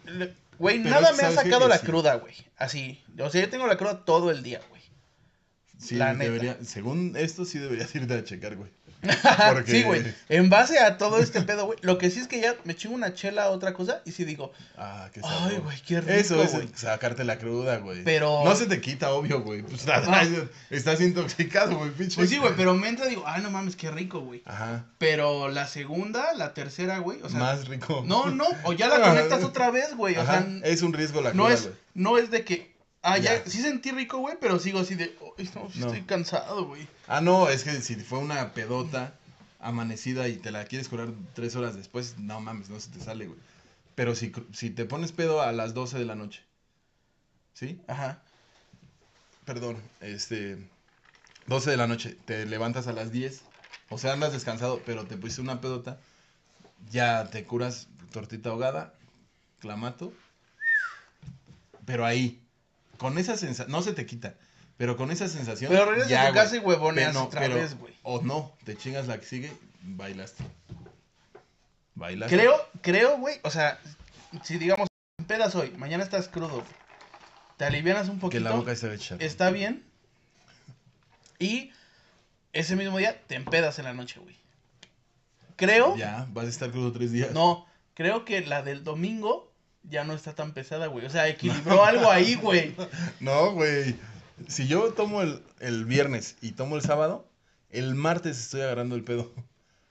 [0.59, 1.87] güey, nada me ha sacado la sí.
[1.87, 2.35] cruda, güey.
[2.59, 3.03] Así.
[3.19, 4.74] O sea, yo tengo la cruda todo el día, güey.
[5.85, 6.25] Sí, la neta.
[6.25, 8.71] debería, según esto sí deberías irte a checar, güey.
[9.53, 10.03] Porque- Sí, güey.
[10.31, 11.79] En base a todo este pedo, güey.
[11.83, 14.51] Lo que sí es que ya me chingo una chela, otra cosa, y sí digo,
[14.79, 15.61] Ah, qué Ay, sabor.
[15.61, 18.03] güey, qué rico, Eso es sacarte la cruda, güey.
[18.03, 19.61] Pero- No se te quita, obvio, güey.
[19.69, 20.25] Pues nada,
[20.71, 22.17] estás intoxicado, güey, pinche.
[22.17, 24.43] pues sí, güey, pero me entra y digo, ay, no mames, qué rico, güey.
[24.47, 24.87] Ajá.
[24.97, 28.03] Pero la segunda, la tercera, güey, o sea, Más rico.
[28.07, 31.35] no, no, o ya la conectas otra vez, güey, o sea, es un riesgo la
[31.35, 31.75] no cruda, es, güey.
[31.93, 32.74] no es de que,
[33.05, 33.51] ah, ya, Ya.
[33.51, 36.89] sí sentí rico, güey, pero sigo así de, ay, no, estoy cansado, güey.
[37.07, 39.15] Ah, no, es que si fue una pedota
[39.61, 43.27] amanecida y te la quieres curar tres horas después, no mames, no se te sale,
[43.27, 43.39] güey.
[43.95, 46.43] Pero si, si te pones pedo a las 12 de la noche,
[47.53, 47.81] ¿sí?
[47.89, 48.23] Ajá.
[49.45, 50.71] Perdón, este,
[51.47, 53.43] 12 de la noche, te levantas a las 10,
[53.91, 56.01] o sea, andas descansado, pero te pusiste una pedota,
[56.91, 58.95] ya te curas tortita ahogada,
[59.61, 60.15] clamato,
[61.85, 62.44] pero ahí,
[62.99, 64.35] con esa sensación, no se te quita,
[64.77, 67.55] pero con esa sensación, Pero regresas ya, a tu casa y huevoneas Pero otra pero-
[67.57, 67.95] vez, güey.
[68.03, 69.53] O no, te chingas la que sigue,
[69.83, 70.45] bailaste.
[71.95, 72.37] Bailaste.
[72.37, 73.79] Creo, creo, güey, o sea,
[74.43, 74.89] si digamos,
[75.27, 76.65] pedas hoy, mañana estás crudo,
[77.57, 79.85] te alivianas un que poquito, la boca se ve está bien,
[81.39, 81.71] y
[82.53, 84.37] ese mismo día te empedas en la noche, güey.
[85.57, 87.31] Creo, Ya, vas a estar crudo tres días.
[87.31, 89.53] no, creo que la del domingo
[89.89, 92.75] ya no está tan pesada, güey, o sea, equilibró algo ahí, güey.
[93.21, 93.97] No, güey.
[94.49, 97.27] Si yo tomo el, el viernes y tomo el sábado,
[97.71, 99.33] el martes estoy agarrando el pedo.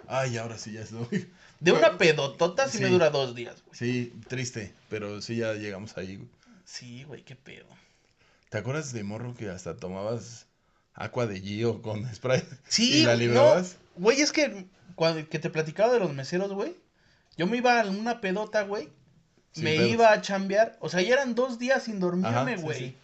[0.08, 1.30] Ay, ahora sí ya estoy.
[1.60, 3.78] De una pedotota sí, me dura dos días, güey.
[3.78, 6.18] Sí, triste, pero sí ya llegamos ahí.
[6.18, 6.28] güey.
[6.66, 7.68] Sí, güey, qué pedo.
[8.50, 10.46] ¿Te acuerdas de morro que hasta tomabas
[10.94, 12.44] agua de Gio con spray?
[12.68, 13.78] Sí, ¿Y la no, librabas?
[13.96, 16.76] güey, es que cuando que te platicaba de los meseros, güey,
[17.38, 18.90] yo me iba a una pedota, güey,
[19.54, 22.78] Sin me iba a chambear, o sea, ya eran dos días sin dormirme, sí, güey.
[22.80, 22.98] sí.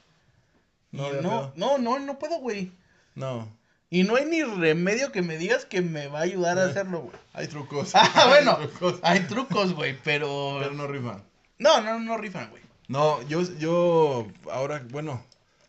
[0.91, 2.71] No no, no, no, no puedo, güey.
[3.15, 3.47] No,
[3.91, 7.01] Y no hay ni remedio que me digas que me va a ayudar a hacerlo,
[7.01, 7.15] güey.
[7.33, 7.91] hay trucos.
[7.93, 10.57] Ah, Hay bueno, trucos, hay trucos, güey, pero...
[10.59, 11.23] pero no rifan.
[11.59, 12.63] No, no, no rifan, güey.
[12.87, 15.23] No, yo, yo ahora, bueno,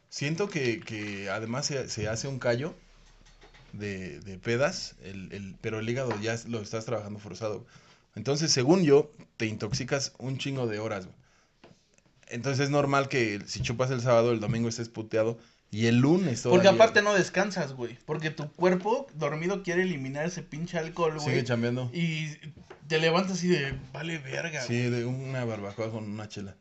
[0.08, 2.74] siento que, que además se, se hace un callo
[3.72, 7.66] de, de pedas, el, el, pero el hígado ya lo estás trabajando forzado.
[8.14, 11.06] Entonces, según yo, te intoxicas un chingo de horas.
[11.06, 11.16] güey.
[12.28, 15.38] Entonces es normal que si chupas el sábado, el domingo estés puteado
[15.72, 17.98] y el lunes Porque todavía aparte no descansas, güey.
[18.06, 21.26] Porque tu cuerpo dormido quiere eliminar ese pinche alcohol, güey.
[21.28, 21.90] sigue chambeando.
[21.92, 22.28] Y
[22.88, 24.90] te levantas así de, vale verga, Sí, güey.
[24.90, 26.56] de una barbacoa con una chela.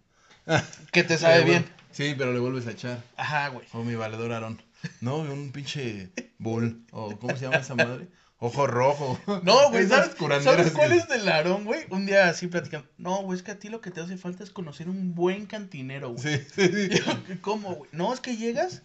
[0.91, 1.65] Que te sabe bien.
[1.91, 3.03] Sí, pero le vuelves a echar.
[3.17, 3.67] Ajá, güey.
[3.73, 4.61] O mi valedor Aarón.
[5.01, 6.85] No, un pinche bull.
[6.91, 8.07] O ¿cómo se llama esa madre?
[8.41, 9.19] Ojo rojo.
[9.43, 11.85] No, güey, ¿sabes, ¿sabes cuál es del Aarón, güey?
[11.89, 12.87] Un día así platicando.
[12.97, 15.45] No, güey, es que a ti lo que te hace falta es conocer un buen
[15.45, 16.37] cantinero, güey.
[16.37, 17.37] Sí, sí, sí.
[17.41, 17.89] ¿Cómo, güey?
[17.91, 18.83] No, es que llegas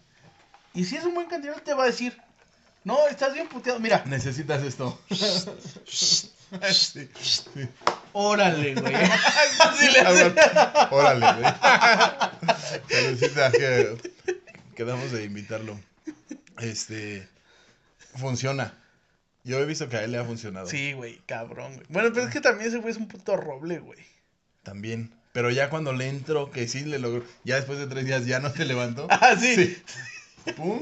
[0.73, 2.17] y si es un buen cantinero te va a decir,
[2.83, 3.79] no, estás bien puteado.
[3.79, 4.99] Mira, Necesitas esto.
[5.87, 7.67] Sí, sí.
[8.13, 8.93] órale, güey.
[10.03, 10.35] Cabrón.
[10.91, 11.53] Órale, güey.
[12.87, 13.97] Saludcita, que
[14.75, 15.79] quedamos de invitarlo.
[16.59, 17.27] Este
[18.15, 18.73] funciona.
[19.43, 20.67] Yo he visto que a él le ha funcionado.
[20.67, 21.85] Sí, güey, cabrón, güey.
[21.89, 23.99] Bueno, pero es que también ese güey es un puto roble, güey.
[24.63, 25.13] También.
[25.33, 28.39] Pero ya cuando le entro, que sí le logró, ya después de tres días ya
[28.39, 29.07] no se levantó.
[29.11, 29.77] Ah, sí.
[30.55, 30.79] Pum.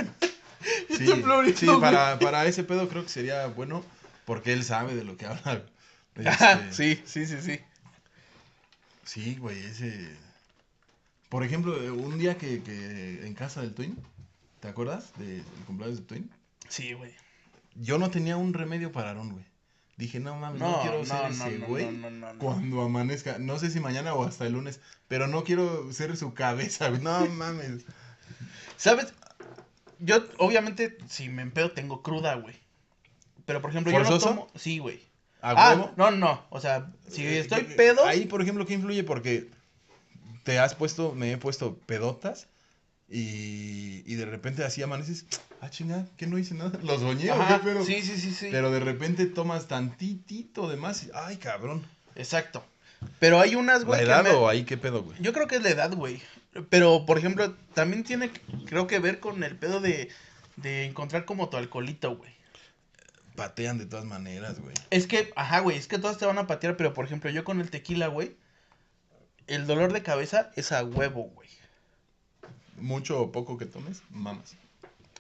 [0.90, 3.84] Y Sí, temblorito, sí, para, para ese pedo creo que sería bueno
[4.26, 5.64] porque él sabe de lo que habla.
[6.26, 7.60] Ajá, Este, sí, sí, sí, sí.
[9.04, 10.16] Sí, güey, ese...
[11.34, 13.98] Por ejemplo, un día que, que en casa del Twin,
[14.60, 16.32] ¿te acuerdas del cumpleaños del Twin?
[16.70, 17.12] Sí, güey.
[17.74, 19.46] Yo no tenía un remedio para Aarón, güey.
[19.98, 22.34] Dije, no mames, no, No, quiero no, ser no, ese no, güey no, no, no,
[22.34, 22.40] no.
[22.40, 23.40] cuando amanezca.
[23.40, 27.02] No sé si mañana o hasta el lunes, pero no quiero ser su cabeza, güey.
[27.02, 27.84] No mames.
[28.78, 29.12] ¿Sabes?
[29.98, 32.54] Yo, obviamente, si me empedo, tengo cruda, güey.
[33.48, 34.30] Pero por ejemplo, yo ¿Forzoso?
[34.30, 34.48] no tomo.
[34.54, 35.02] Sí, güey.
[35.42, 35.92] ¿A Ah, huevo?
[35.98, 36.46] no, no.
[36.52, 38.06] O sea, si Eh, estoy eh, pedo.
[38.06, 39.04] Ahí, por ejemplo, ¿qué influye?
[39.04, 39.50] Porque
[40.44, 42.48] te has puesto, me he puesto pedotas
[43.10, 45.26] y, y de repente así amaneces.
[45.62, 46.78] Ah, chinga, que no hice nada.
[46.84, 47.86] Lo soñé, ¿o Ajá, qué pedo?
[47.86, 48.50] Sí, sí, sí, sí.
[48.52, 51.86] Pero de repente tomas tantitito de más y, ay, cabrón.
[52.16, 52.64] Exacto.
[53.20, 54.00] Pero hay unas, ¿La güey.
[54.02, 55.18] que edad me- o ahí qué pedo, güey?
[55.22, 56.22] Yo creo que es la edad, güey.
[56.70, 58.32] Pero, por ejemplo, también tiene,
[58.66, 60.10] creo que ver con el pedo de,
[60.58, 62.32] de encontrar como tu alcoholito, güey.
[63.36, 64.76] Patean de todas maneras, güey.
[64.92, 67.44] Es que, ajá, güey, es que todas te van a patear, pero por ejemplo, yo
[67.44, 68.36] con el tequila, güey,
[69.48, 71.50] el dolor de cabeza es a huevo, güey.
[72.78, 74.56] Mucho o poco que tomes, mamas.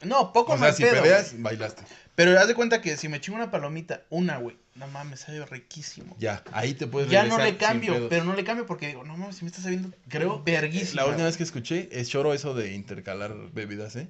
[0.01, 1.43] No, poco O sea, hay si pedo, peleas, güey.
[1.43, 1.83] bailaste.
[2.15, 5.45] Pero haz de cuenta que si me chingo una palomita, una, güey, no mames, sabe
[5.45, 6.15] riquísimo.
[6.19, 9.15] Ya, ahí te puedes Ya no le cambio, pero no le cambio porque digo, no
[9.17, 11.01] mames, si me está sabiendo, Creo, verguísima.
[11.01, 14.09] la última vez que escuché, es choro eso de intercalar bebidas, ¿eh?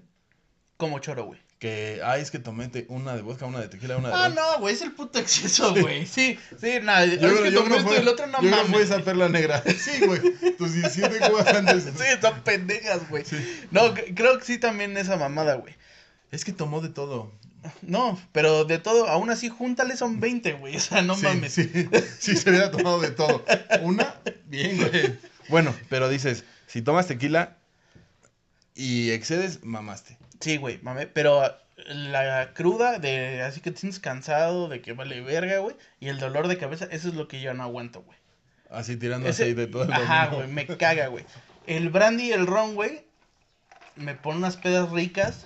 [0.77, 1.39] Como choro, güey.
[1.63, 4.59] Que, ay, es que tomé una de vodka, una de tequila, una de Ah, no,
[4.59, 6.05] güey, es el puto exceso, güey.
[6.05, 7.05] Sí, sí, nada.
[7.05, 8.67] Yo es creo- que yo tomé esto fue- y el otro no yo mames.
[8.69, 9.63] fue esa perla negra.
[9.79, 10.19] Sí, güey.
[10.57, 11.85] Tus 17 cubas antes.
[11.85, 13.23] Sí, son pendejas, güey.
[13.23, 13.37] Sí.
[13.71, 15.73] No, creo que sí también esa mamada, güey.
[16.31, 17.31] Es que tomó de todo.
[17.81, 20.75] No, pero de todo, aún así, júntale son 20, güey.
[20.75, 21.53] O sea, no sí, mames.
[21.53, 21.71] Sí,
[22.19, 23.45] sí, se hubiera tomado de todo.
[23.83, 24.15] Una,
[24.47, 25.17] bien, güey.
[25.47, 27.55] Bueno, pero dices, si tomas tequila
[28.75, 30.17] y excedes, mamaste.
[30.43, 31.07] Sí, güey, mame.
[31.07, 31.41] Pero
[31.87, 35.75] la cruda de así que te sientes cansado, de que vale verga, güey.
[35.99, 38.17] Y el dolor de cabeza, eso es lo que yo no aguanto, güey.
[38.69, 41.25] Así tirando Ese- de todo el Ajá, güey, me caga, güey.
[41.65, 43.05] El brandy y el ron, güey,
[43.95, 45.43] me pone unas pedas ricas.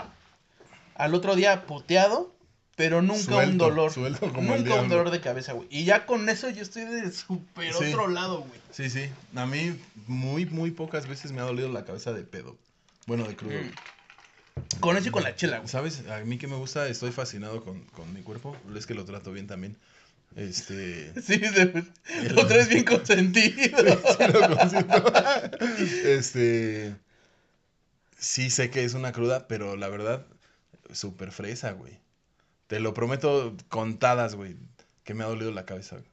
[0.95, 2.33] Al otro día puteado,
[2.75, 3.91] pero nunca un dolor.
[3.91, 5.67] suelto como el nunca un dolor de cabeza, güey.
[5.69, 7.85] Y ya con eso yo estoy del super Sí.
[7.85, 8.59] otro lado, güey.
[8.71, 9.09] Sí, sí.
[9.35, 12.55] A mí muy, muy pocas veces me ha dolido la cabeza de pedo.
[13.05, 13.59] Bueno, de crudo.
[13.59, 13.71] Mm.
[14.79, 15.69] Con eso y con la chela, güey.
[15.69, 16.07] ¿Sabes?
[16.09, 18.55] A mí que me gusta, estoy fascinado con, con mi cuerpo.
[18.75, 19.77] Es que lo trato bien también.
[20.35, 21.13] Este.
[21.21, 21.41] Sí,
[22.29, 23.55] lo traes bien consentido.
[24.17, 25.03] Sí lo consiento.
[26.05, 26.95] este.
[28.17, 30.25] Sí sé que es una cruda, pero la verdad,
[30.91, 31.99] súper fresa, güey.
[32.67, 34.57] Te lo prometo contadas, güey,
[35.03, 35.97] que me ha dolido la cabeza.
[35.97, 36.07] güey.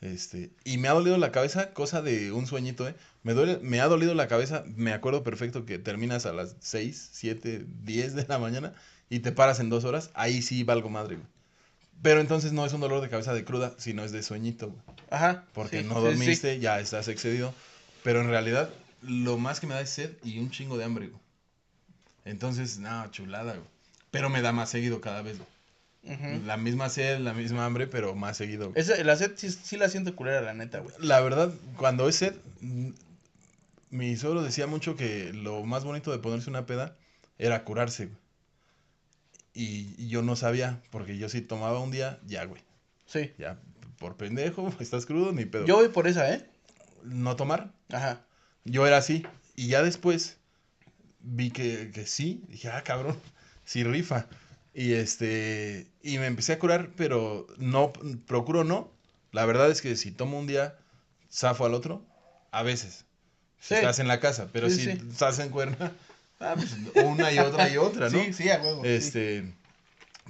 [0.00, 2.94] Este, y me ha dolido la cabeza, cosa de un sueñito, ¿eh?
[3.22, 7.10] Me, duele, me ha dolido la cabeza, me acuerdo perfecto que terminas a las 6,
[7.12, 8.72] 7, 10 de la mañana
[9.10, 11.26] y te paras en dos horas, ahí sí valgo madre, güey.
[12.02, 14.80] Pero entonces no es un dolor de cabeza de cruda, sino es de sueñito, güey
[15.10, 15.44] Ajá.
[15.52, 17.52] porque sí, no sí, dormiste, ya estás excedido.
[18.02, 18.70] Pero en realidad,
[19.02, 21.20] lo más que me da es sed y un chingo de hambre, güey.
[22.24, 23.68] Entonces, no, chulada, güey.
[24.10, 25.48] Pero me da más seguido cada vez, güey.
[26.02, 28.72] La misma sed, la misma hambre, pero más seguido.
[28.74, 30.94] Esa- la sed sí, sí la siento culera, la neta, güey.
[30.98, 32.90] La verdad, cuando es sed, mm,
[33.90, 36.96] mi suegro decía mucho que lo más bonito de ponerse una peda
[37.38, 38.18] era curarse, güey.
[39.52, 42.62] Y, y yo no sabía, porque yo sí tomaba un día, ya, güey.
[43.06, 43.32] Sí.
[43.36, 43.58] Ya,
[43.98, 45.66] por pendejo, estás crudo, ni pedo.
[45.66, 46.46] Yo voy por esa, ¿eh?
[47.02, 48.22] No tomar, Ajá.
[48.64, 49.26] Yo era así.
[49.56, 50.36] Y ya después
[51.20, 52.44] vi que, que sí.
[52.48, 53.18] Dije, ah, cabrón,
[53.64, 54.26] sí rifa.
[54.74, 55.86] Y este.
[56.02, 57.92] Y me empecé a curar, pero no,
[58.26, 58.90] procuro no.
[59.32, 60.76] La verdad es que si tomo un día,
[61.32, 62.02] zafo al otro,
[62.50, 63.04] a veces.
[63.60, 63.74] Si Sí.
[63.74, 64.98] estás en la casa, pero Sí, si sí.
[65.10, 65.92] estás en cuerna,
[66.40, 68.18] ah, pues, una y otra y otra, ¿no?
[68.24, 68.84] Sí, sí, a huevo.
[68.84, 69.44] Este,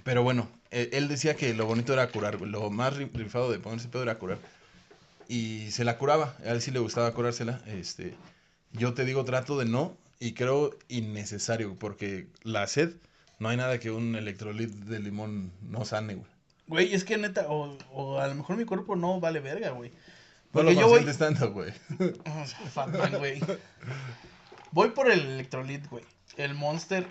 [0.03, 3.59] pero bueno, eh, él decía que lo bonito era curar, lo más ri- rifado de
[3.61, 4.39] ponerse pedo era curar.
[5.29, 7.63] Y se la curaba, a él sí le gustaba curársela.
[7.67, 8.15] Este,
[8.73, 12.95] yo te digo, trato de no, y creo innecesario, porque la sed,
[13.41, 16.31] no hay nada que un electrolit de limón no sane, güey.
[16.69, 19.91] Güey, es que neta, o, o a lo mejor mi cuerpo no vale verga, güey.
[20.53, 21.05] No lo yo voy.
[21.15, 21.73] tanto, güey.
[21.99, 23.41] Oh, Fatman, güey.
[24.73, 26.05] Voy por el electrolit, güey.
[26.37, 27.07] El monster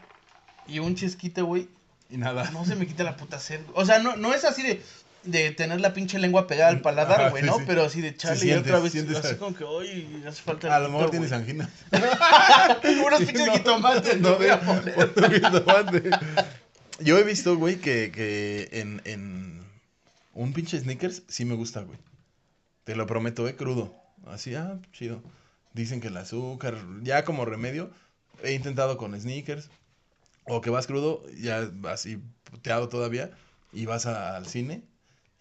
[0.67, 1.67] y un chesquite, güey.
[2.09, 2.49] Y nada.
[2.51, 3.61] No se me quita la puta sed.
[3.65, 3.73] güey.
[3.81, 4.81] O sea, no, no es así de,
[5.23, 7.57] de tener la pinche lengua pegada al paladar, güey, sí, ¿no?
[7.57, 7.63] sí.
[7.67, 8.91] Pero así de chale sientes, otra vez.
[8.91, 10.73] sientes así como que, oye, hace falta.
[10.75, 11.41] A lo mejor tienes güey".
[11.41, 11.69] angina.
[13.05, 16.19] Unos pinches No, jitomates, no, no voy a no, poner.
[16.99, 19.63] Yo he visto, güey, que, que en, en
[20.33, 21.97] un pinche sneakers sí me gusta, güey.
[22.83, 23.95] Te lo prometo, eh, crudo.
[24.27, 25.21] Así, ah, chido.
[25.73, 27.89] Dicen que el azúcar, ya como remedio,
[28.43, 29.69] he intentado con sneakers.
[30.45, 33.29] O que vas crudo, ya así puteado todavía,
[33.71, 34.81] y vas a- al cine.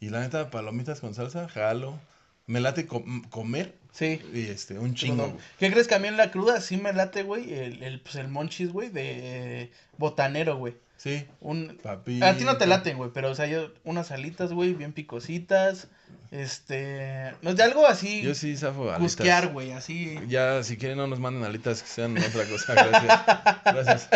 [0.01, 1.99] Y la neta, palomitas con salsa, jalo.
[2.47, 4.23] Me late com- comer Sí.
[4.33, 5.37] y este, un chingo.
[5.59, 7.53] ¿Qué crees que a mí en la cruda sí me late, güey?
[7.53, 10.75] El, el, pues el monchis, güey, de botanero, güey.
[10.97, 11.79] Sí, Un...
[11.83, 12.21] papi.
[12.23, 15.87] A ti no te laten, güey, pero o sea, yo unas alitas, güey, bien picositas,
[16.33, 18.99] Este, no de algo así, Yo sí zafo alitas.
[19.17, 20.19] cusquear, güey, así.
[20.29, 22.75] Ya, si quieren, no nos manden alitas que sean otra cosa.
[22.75, 23.21] Gracias.
[23.65, 24.09] Gracias.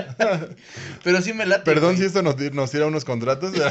[1.04, 1.64] Pero sí me late.
[1.64, 3.52] Perdón si esto nos, nos tira unos contratos.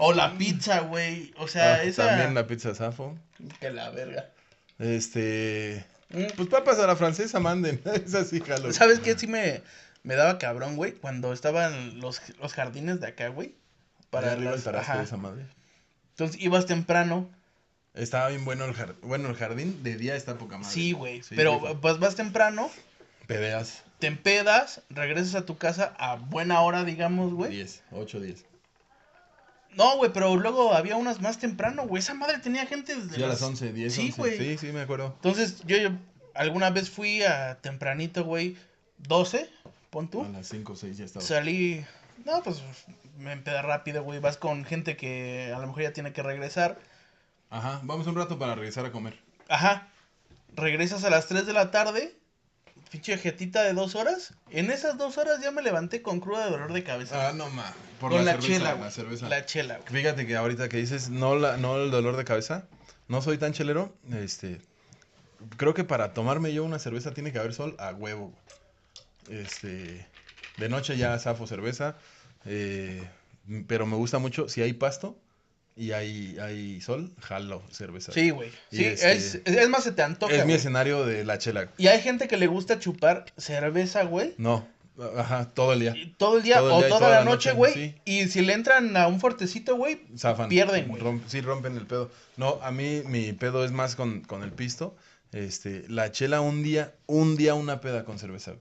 [0.00, 1.32] O la pizza, güey.
[1.36, 2.06] O sea, Ah, esa.
[2.08, 3.16] También la pizza zafo.
[3.60, 4.30] Que la verga.
[4.78, 5.84] Este.
[6.10, 7.80] Mm, Pues papas a la francesa, manden.
[8.06, 8.72] Es así, jalo.
[8.72, 9.16] ¿Sabes qué?
[9.18, 9.62] Sí me,
[10.02, 10.92] me daba cabrón, güey.
[10.92, 13.54] Cuando estaban los, los jardines de acá, güey.
[14.10, 14.98] Para arriba el las- ajá.
[14.98, 15.44] de esa madre.
[16.10, 17.28] Entonces ibas temprano.
[17.94, 18.96] Estaba bien bueno el jardín.
[19.02, 20.72] Bueno, el jardín de día está poca madre.
[20.72, 21.22] Sí, güey.
[21.22, 21.80] Sí, pero rico.
[21.80, 22.70] pues vas temprano,
[23.26, 23.82] Pedeas.
[23.98, 27.50] te empedas, regresas a tu casa a buena hora, digamos, güey.
[27.50, 28.44] 10, 8, 10.
[29.76, 32.00] No, güey, pero luego había unas más temprano, güey.
[32.02, 34.20] Esa madre tenía gente desde Sí, a las 11, 10, Sí, 11.
[34.20, 34.38] güey.
[34.38, 35.12] Sí, sí, me acuerdo.
[35.16, 35.90] Entonces, yo, yo
[36.34, 38.56] alguna vez fui a tempranito, güey,
[38.98, 39.48] 12,
[39.90, 40.24] pon tú.
[40.24, 41.24] A las 5, 6 ya estaba.
[41.24, 41.84] Salí,
[42.24, 42.62] no, pues
[43.18, 44.18] me empedé rápido, güey.
[44.18, 46.78] Vas con gente que a lo mejor ya tiene que regresar.
[47.48, 49.18] Ajá, vamos un rato para regresar a comer.
[49.48, 49.88] Ajá.
[50.54, 52.16] Regresas a las 3 de la tarde.
[52.90, 54.34] Pinche jetita de dos horas.
[54.50, 57.28] En esas dos horas ya me levanté con cruda de dolor de cabeza.
[57.28, 57.72] Ah, no ma.
[58.00, 59.28] Por con la, la, cerveza, chela, la cerveza.
[59.28, 60.02] La chela, güey.
[60.02, 62.64] Fíjate que ahorita que dices, no, la, no el dolor de cabeza,
[63.08, 64.60] no soy tan chelero, este,
[65.56, 68.32] creo que para tomarme yo una cerveza tiene que haber sol a huevo.
[69.28, 70.06] Este,
[70.56, 71.96] de noche ya zafo cerveza,
[72.46, 73.02] eh,
[73.66, 75.16] pero me gusta mucho, si hay pasto
[75.76, 78.12] y hay, hay sol, jalo cerveza.
[78.12, 78.50] Sí, güey.
[78.70, 80.32] Sí, este- es, es más, se te antoja.
[80.32, 80.56] Es mi güey.
[80.56, 81.68] escenario de la chela.
[81.76, 84.34] Y hay gente que le gusta chupar cerveza, güey.
[84.38, 84.66] No,
[85.16, 85.94] ajá, todo el día.
[86.16, 87.72] Todo el día Todo el o día toda, toda la noche, güey.
[87.74, 87.94] sí.
[88.04, 90.00] Y si le entran a un fuertecito, güey.
[90.48, 91.02] Pierden, güey.
[91.02, 92.10] Romp- sí, rompen el pedo.
[92.36, 94.96] No, a mí mi pedo es más con, con el pisto.
[95.32, 98.54] Este, la chela un día, un día una peda con cerveza.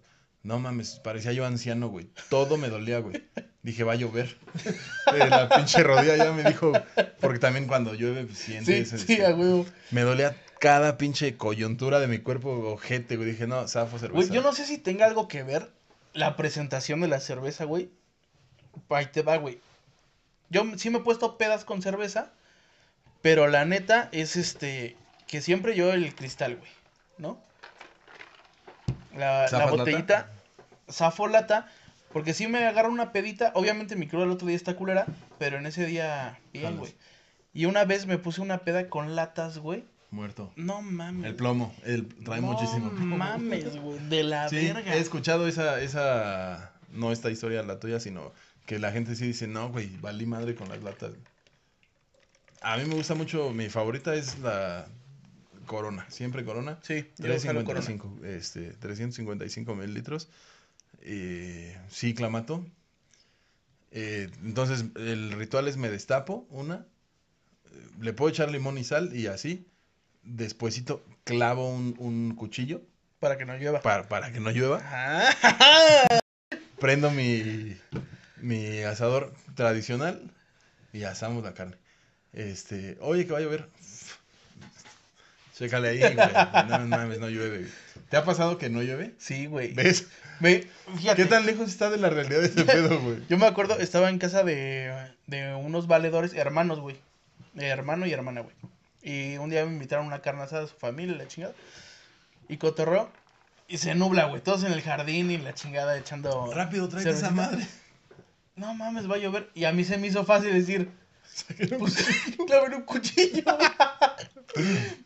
[0.43, 2.09] No mames, parecía yo anciano, güey.
[2.29, 3.23] Todo me dolía, güey.
[3.61, 4.37] Dije, va a llover.
[5.15, 6.71] Eh, la pinche rodilla ya me dijo,
[7.19, 8.89] porque también cuando llueve pues, sí, sientes.
[8.89, 9.65] sí, este, a huevo.
[9.89, 13.31] me dolía cada pinche coyuntura de mi cuerpo ojete, güey.
[13.31, 14.13] Dije, no, zafo cerveza.
[14.27, 15.71] Güey, yo no sé si tenga algo que ver
[16.19, 17.89] la presentación de la cerveza, güey.
[18.89, 19.59] Ahí te va, güey.
[20.49, 22.33] Yo sí me he puesto pedas con cerveza,
[23.21, 26.71] pero la neta es este que siempre yo el cristal, güey,
[27.17, 27.39] ¿no?
[29.15, 30.31] La, la botellita,
[30.89, 31.71] zafo lata,
[32.11, 33.51] porque sí me agarra una pedita.
[33.55, 35.05] Obviamente mi cruda el otro día está culera,
[35.37, 36.95] pero en ese día, bien, güey.
[37.53, 39.85] Y una vez me puse una peda con latas, güey.
[40.11, 40.51] Muerto.
[40.55, 41.25] No mames.
[41.27, 43.17] El plomo, el, trae muchísimo No plomo.
[43.17, 43.99] mames, güey.
[44.09, 44.95] De la Sí, verga.
[44.95, 48.33] he escuchado esa, esa, no esta historia la tuya, sino
[48.65, 51.11] que la gente sí dice, no, güey, valí madre con las latas.
[52.61, 54.87] A mí me gusta mucho, mi favorita es la
[55.65, 56.79] Corona, siempre Corona.
[56.81, 57.85] Sí, yo jalo Corona.
[57.85, 60.29] 355, este, 355 mililitros.
[61.01, 62.65] Eh, sí, clamato.
[63.91, 66.85] Eh, entonces, el ritual es me destapo una,
[67.71, 69.67] eh, le puedo echar limón y sal y así.
[70.23, 72.81] Despuésito clavo un, un cuchillo
[73.19, 73.81] Para que no llueva.
[73.81, 74.77] para, para que no llueva.
[74.77, 76.19] Ajá.
[76.79, 77.77] Prendo mi,
[78.37, 80.31] mi asador tradicional
[80.93, 81.75] y asamos la carne.
[82.33, 83.69] Este, oye, que va a llover.
[85.57, 86.15] Chécale ahí, güey.
[86.69, 87.59] No mames, no llueve.
[87.59, 87.71] güey.
[88.09, 89.13] ¿Te ha pasado que no llueve?
[89.17, 89.73] Sí, güey.
[89.73, 90.07] ¿Ves?
[90.39, 90.63] Me-
[90.97, 93.17] fíjate, ¿Qué tan lejos está de la realidad de ese pedo, güey?
[93.27, 96.95] Yo me acuerdo, estaba en casa de, de unos valedores, hermanos, güey.
[97.55, 98.55] Hermano y hermana, güey.
[99.01, 101.53] Y un día me invitaron a una carne asada a su familia, la chingada.
[102.47, 103.09] Y cotorreo.
[103.67, 104.41] Y se nubla, güey.
[104.41, 106.51] Todos en el jardín y la chingada echando.
[106.53, 107.49] Rápido, tráete esa cervecita.
[107.49, 107.67] madre.
[108.55, 109.49] No mames, va a llover.
[109.53, 110.89] Y a mí se me hizo fácil decir.
[111.77, 112.05] Pues
[112.75, 113.43] un cuchillo.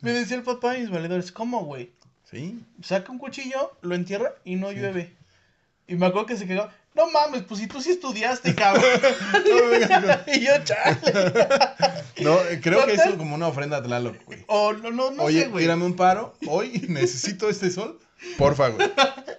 [0.00, 1.92] me decía el papá de mis valedores, ¿cómo, güey?
[2.30, 2.64] ¿Sí?
[2.82, 4.76] saca un cuchillo, lo entierra y no Sí.
[4.76, 5.14] llueve.
[5.86, 8.84] Y me acuerdo que se quedó, no mames, pues si tú sí estudiaste, cabrón.
[10.26, 10.98] Y yo, chale.
[12.20, 14.44] No, creo que es como una ofrenda a Tlaloc, güey.
[14.46, 15.64] O no, no, no Oye, sé, güey.
[15.64, 16.34] tírame un paro.
[16.46, 17.98] Hoy necesito este sol.
[18.38, 18.90] Porfa, güey.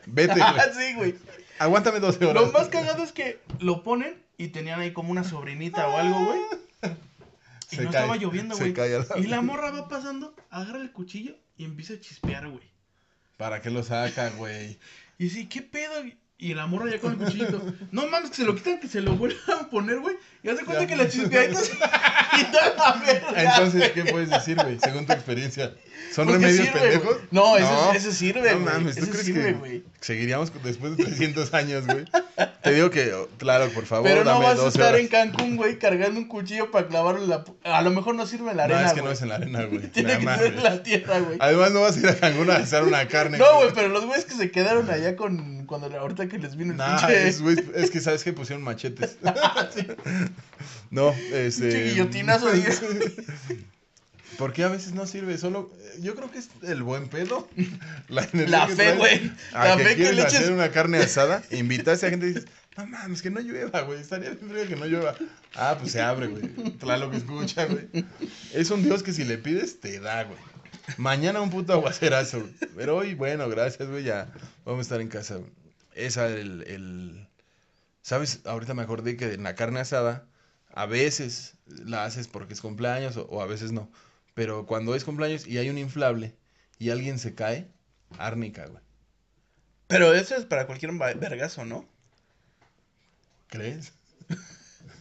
[0.05, 0.43] Vete, güey.
[0.77, 1.15] sí, güey.
[1.59, 2.43] Aguántame 12 horas.
[2.43, 6.25] Lo más cagado es que lo ponen y tenían ahí como una sobrinita o algo,
[6.25, 6.39] güey.
[7.71, 8.73] Y Se no cae, estaba lloviendo, güey.
[8.73, 12.69] la- Y la morra va pasando, agarra el cuchillo y empieza a chispear, güey.
[13.37, 14.77] ¿Para qué lo saca, güey?
[15.17, 15.93] Y sí, ¿qué pedo?
[16.37, 17.61] Y la morra ya con el cuchillito.
[17.91, 20.17] No mames, que se lo quitan, que se lo vuelvan a poner, güey.
[20.45, 20.87] Y hace cuenta Ya.
[20.87, 23.33] que la chispeadita se quita la verga.
[23.55, 24.77] Entonces, ¿qué puedes decir, güey?
[24.79, 25.73] Según tu experiencia.
[26.13, 27.17] ¿Son remedios sirve, pendejos?
[27.31, 31.85] No, ese- ese sirve, No mames, ¿tú crees sirve, que seguiríamos después de 300 años,
[31.87, 32.05] güey?
[32.61, 35.01] Te digo que, claro, por favor, Pero no dame vas a 12 estar horas.
[35.01, 37.43] en Cancún, güey, cargando un cuchillo para clavarlo en la...
[37.63, 39.35] A lo mejor no sirve en la No, arena, es que no es en la
[39.35, 39.79] arena, güey.
[39.91, 41.37] Tiene Nada que más, ser en la tierra, güey.
[41.41, 43.37] Además, no vas a ir a Cancún a hacer una carne.
[43.39, 45.65] No, güey, pero los güeyes que se quedaron allá con...
[45.65, 47.27] Cuando ahorita que les vino el Nah, pinche...
[47.27, 49.17] es, güey, es que sabes que pusieron machetes.
[50.91, 51.91] No, este.
[51.91, 52.47] Guillotinazo.
[54.37, 55.37] ¿Por qué a veces no sirve?
[55.37, 55.71] Solo,
[56.01, 57.47] yo creo que es el buen pedo.
[58.09, 59.31] La, La fe, güey.
[59.53, 60.51] La que fe que le hacer eches...
[60.51, 63.99] una carne asada, invitaste a gente y dices, no mames, que no llueva, güey.
[63.99, 65.15] Estaría bien frío que no llueva.
[65.55, 66.49] Ah, pues se abre, güey.
[66.77, 67.87] Claro que escucha, güey.
[68.53, 70.39] Es un Dios que si le pides, te da, güey.
[70.97, 72.53] Mañana un puto aguacerazo, güey.
[72.75, 74.27] Pero hoy, bueno, gracias, güey, ya
[74.65, 75.39] vamos a estar en casa.
[75.93, 77.27] Esa el, el...
[78.05, 78.41] ¿Sabes?
[78.45, 80.27] Ahorita me acordé que en la carne asada,
[80.69, 83.91] a veces la haces porque es cumpleaños o, o a veces no.
[84.35, 86.35] Pero cuando es cumpleaños y hay un inflable
[86.77, 87.67] y alguien se cae,
[88.19, 88.83] árnica, güey.
[89.87, 91.89] Pero eso es para cualquier vergazo, ¿no?
[93.47, 93.91] ¿Crees?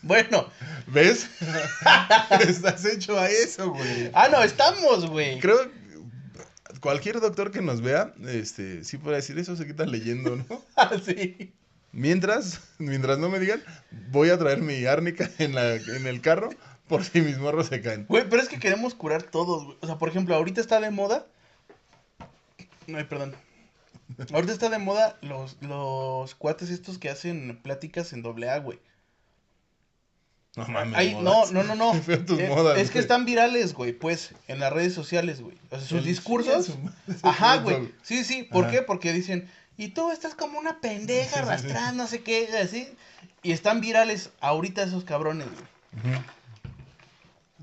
[0.00, 0.50] Bueno.
[0.86, 1.28] ¿Ves?
[2.40, 4.10] Estás hecho a eso, güey.
[4.14, 5.40] Ah, no, estamos, güey.
[5.40, 10.36] Creo que cualquier doctor que nos vea, este, sí puede decir eso, se quita leyendo,
[10.36, 10.62] ¿no?
[10.76, 11.54] Ah, sí.
[11.94, 13.62] Mientras, mientras no me digan,
[14.10, 16.50] voy a traer mi árnica en, la, en el carro
[16.88, 18.04] por si mis morros se caen.
[18.08, 19.78] Güey, pero es que queremos curar todos, güey.
[19.80, 21.26] O sea, por ejemplo, ahorita está de moda.
[22.94, 23.34] Ay, perdón.
[24.32, 28.78] Ahorita está de moda los, los cuates estos que hacen pláticas en doble A, güey.
[30.56, 30.96] No mames.
[30.96, 31.92] Ay, no, no, no, no.
[32.26, 35.56] Tus Eh, modas, es que están virales, güey, pues, en las redes sociales, güey.
[35.70, 36.66] O sea, sus El discursos.
[36.66, 36.76] su
[37.22, 37.92] Ajá, güey.
[38.02, 38.42] Sí, sí.
[38.44, 38.72] ¿Por Ajá.
[38.72, 38.82] qué?
[38.82, 42.88] Porque dicen, y tú estás como una pendeja arrastrando, no sé qué, así.
[43.42, 46.14] Y están virales ahorita esos cabrones, güey.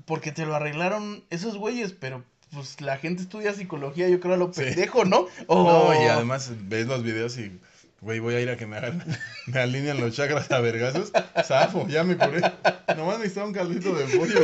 [0.06, 4.36] Porque te lo arreglaron esos güeyes, pero pues la gente estudia psicología, yo creo a
[4.36, 4.62] lo Sí.
[4.62, 5.26] pendejo, ¿no?
[5.46, 5.64] O...
[5.94, 7.58] No, y además ves los videos y,
[8.00, 9.02] güey, voy a ir a que me hagan,
[9.46, 11.12] me alinean los chakras a vergazos.
[11.44, 12.40] Zafo, ya me curé.
[12.96, 14.40] Nomás necesitaba un caldito de pollo.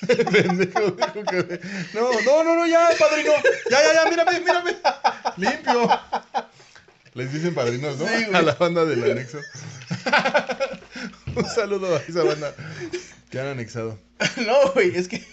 [0.32, 1.60] Pendejo, dijo que...
[1.92, 3.32] No, no, no, no, ya, padrino.
[3.70, 4.76] Ya, ya, ya, mírame, mírame.
[5.36, 5.90] Limpio.
[7.14, 8.06] Les dicen padrinos, ¿no?
[8.06, 9.38] Sí, a la banda del anexo.
[11.34, 12.54] un saludo a esa banda
[13.30, 13.98] que han anexado.
[14.46, 15.24] No, güey, es que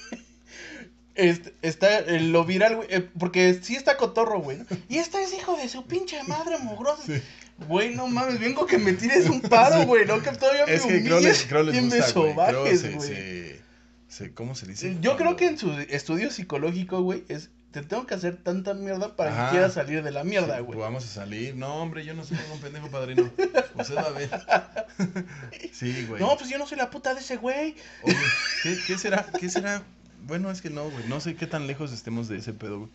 [1.16, 4.60] este, está eh, lo viral, güey, eh, porque sí está cotorro, güey.
[4.88, 7.04] Y este es hijo de su pinche madre mugrosa.
[7.06, 7.22] Sí.
[7.68, 10.84] Güey, no mames, vengo que me tires un paro, güey, no que todavía me Es
[10.84, 12.14] que creo humilles les, creo les y me gusta.
[12.14, 13.66] Creo sobajes, güey.
[14.08, 14.97] Se, ¿Cómo se dice?
[15.01, 19.16] Yo creo que en su estudio psicológico, güey, es te tengo que hacer tanta mierda
[19.16, 19.45] para Ajá.
[19.45, 20.80] que quieras salir de la mierda, Sí, güey.
[20.80, 21.55] Vamos a salir.
[21.55, 23.30] No, hombre, yo no soy un pendejo padrino.
[23.76, 24.30] Usted va a ver.
[25.74, 26.20] Sí, güey.
[26.20, 27.76] No, pues yo no soy la puta de ese güey.
[28.03, 28.16] Oye,
[28.64, 29.28] ¿qué, qué será?
[29.39, 29.84] ¿Qué será?
[30.26, 31.08] Bueno, es que no, güey.
[31.08, 32.91] No sé qué tan lejos estemos de ese pedo, güey.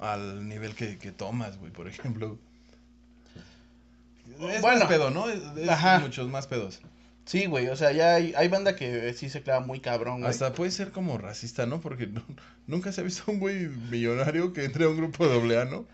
[0.00, 2.36] Al nivel que, que tomas, güey, por ejemplo.
[4.50, 4.80] Es Bueno.
[4.80, 5.28] más pedo, ¿no?
[5.30, 5.98] Es, es Ajá.
[6.00, 6.80] muchos más pedos.
[7.30, 10.28] Sí, güey, o sea, ya hay, hay banda que sí se clava muy cabrón, güey.
[10.30, 11.80] Hasta puede ser como racista, ¿no?
[11.80, 12.24] Porque no-
[12.66, 15.86] nunca se ha visto un güey millonario que entre a un grupo doble A, ¿no?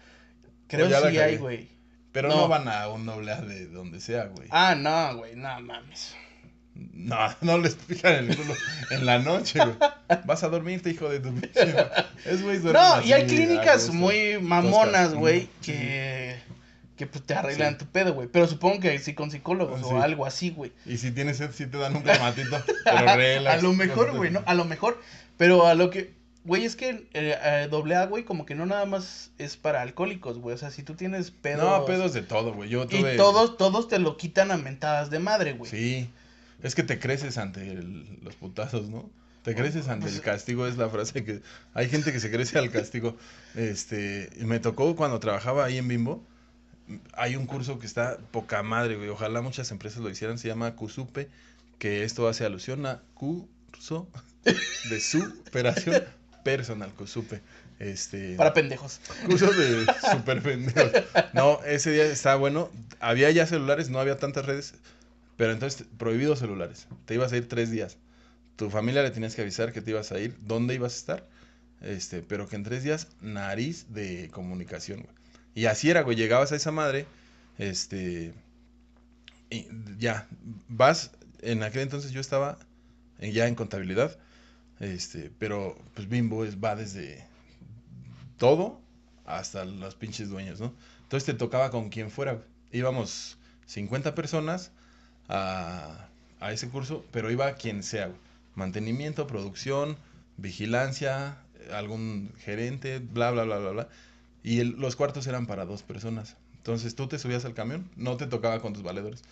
[0.66, 1.22] Creo ya la sí cagué.
[1.22, 1.68] hay, güey.
[2.12, 2.36] Pero No.
[2.36, 2.48] no.
[2.48, 4.48] van a un doble A de donde sea, güey.
[4.50, 6.14] Ah, no, güey, no mames.
[6.74, 8.54] No, no les pican el culo
[8.90, 9.76] en la noche, güey.
[10.24, 11.74] Vas a dormirte, hijo de tu pinche.
[12.24, 13.92] Es güey, duermen No, así, y hay a clínicas gusto.
[13.92, 16.36] muy mamonas, güey, que,
[16.96, 17.78] que pues te arreglan Sí.
[17.80, 18.28] tu pedo, güey.
[18.28, 19.86] Pero supongo que sí con psicólogos Sí.
[19.88, 20.72] o algo así, güey.
[20.86, 22.56] Y si tienes sed, sí te dan un clamatito.
[22.84, 23.58] Pero relax.
[23.58, 24.42] A lo mejor, güey, ¿no?
[24.46, 25.00] A lo mejor.
[25.36, 26.14] Pero a lo que.
[26.44, 29.82] Güey, es que eh, eh, doble A, güey, como que no nada más es para
[29.82, 30.54] alcohólicos, güey.
[30.54, 31.64] O sea, si tú tienes pedos.
[31.64, 32.70] No, pedos de todo, güey.
[32.70, 33.14] Yo tuve...
[33.14, 35.68] Y todos, todos te lo quitan a mentadas de madre, güey.
[35.70, 36.08] Sí.
[36.62, 39.10] Es que te creces ante el- los putazos, ¿no?
[39.42, 41.40] Te creces ante Pues- el castigo, es la frase que...
[41.74, 43.16] Hay gente que se crece al castigo.
[43.56, 46.24] Este, me tocó cuando trabajaba ahí en Bimbo.
[47.14, 49.08] Hay un curso que está poca madre, güey.
[49.08, 50.38] Ojalá muchas empresas lo hicieran.
[50.38, 51.28] Se llama CUSUPE,
[51.78, 54.08] que esto hace alusión a curso
[54.44, 56.04] de superación
[56.44, 57.40] personal, CUSUPE.
[57.78, 59.00] Este, Para pendejos.
[59.26, 60.92] curso de super pendejos.
[61.34, 62.70] No, ese día estaba bueno.
[63.00, 64.74] Había ya celulares, no había tantas redes.
[65.36, 66.86] Pero entonces, prohibidos celulares.
[67.04, 67.98] Te ibas a ir tres días.
[68.56, 71.28] Tu familia le tenías que avisar que te ibas a ir, dónde ibas a estar.
[71.82, 75.14] Este, pero que en tres días, nariz de comunicación, güey.
[75.56, 76.16] Y así era, güey.
[76.16, 77.06] Llegabas a esa madre,
[77.58, 78.34] este.
[79.98, 80.28] Ya,
[80.68, 81.10] vas.
[81.40, 82.58] En aquel entonces yo estaba
[83.18, 84.18] ya en contabilidad.
[84.80, 87.24] Este, pero pues Bimbo es, va desde
[88.36, 88.78] todo
[89.24, 90.74] hasta los pinches dueños, ¿no?
[91.04, 92.42] Entonces te tocaba con quien fuera.
[92.70, 94.72] Íbamos 50 personas
[95.28, 96.08] a,
[96.40, 98.08] a ese curso, pero iba quien sea.
[98.08, 98.18] güey.
[98.54, 99.96] Mantenimiento, producción,
[100.36, 101.38] vigilancia,
[101.72, 103.88] algún gerente, bla, bla, bla, bla, bla.
[104.46, 106.36] Y el- los cuartos eran para dos personas.
[106.58, 109.22] Entonces tú te subías al camión, no te tocaba con tus valedores.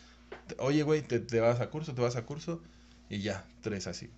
[0.59, 2.61] Oye, güey, te, vas a curso, te vas a curso.
[3.09, 4.11] Y ya, tres así.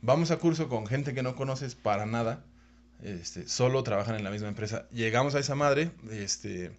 [0.00, 2.42] Vamos a curso con gente que no conoces para nada.
[3.02, 4.88] Este, solo trabajan en la misma empresa.
[4.90, 6.72] Llegamos a esa madre, este,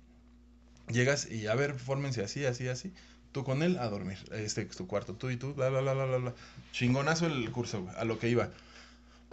[0.88, 2.92] llegas y a ver, fórmense así, así, así.
[3.34, 4.18] Tú con él a dormir.
[4.32, 6.34] Este es tu cuarto, tú y tú, bla, bla, bla, bla, bla.
[6.72, 8.50] Chingonazo el curso, a lo que iba.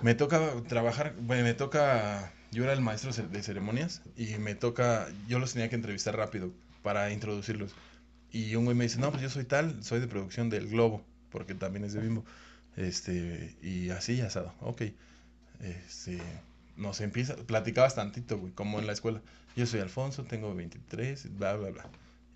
[0.02, 5.08] Me toca trabajar, bueno, me toca, yo era el maestro de ceremonias y me toca,
[5.28, 7.72] yo los tenía que entrevistar rápido para introducirlos.
[8.32, 11.04] Y un güey me dice, no, pues yo soy tal, soy de producción del Globo,
[11.30, 12.24] porque también es de Bimbo.
[12.76, 14.82] Este, y así, asado, ok.
[15.60, 16.20] Este,
[16.76, 19.20] nos empieza, platicabas tantito, güey, como en la escuela.
[19.56, 21.84] Yo soy Alfonso, tengo 23, bla, bla, bla.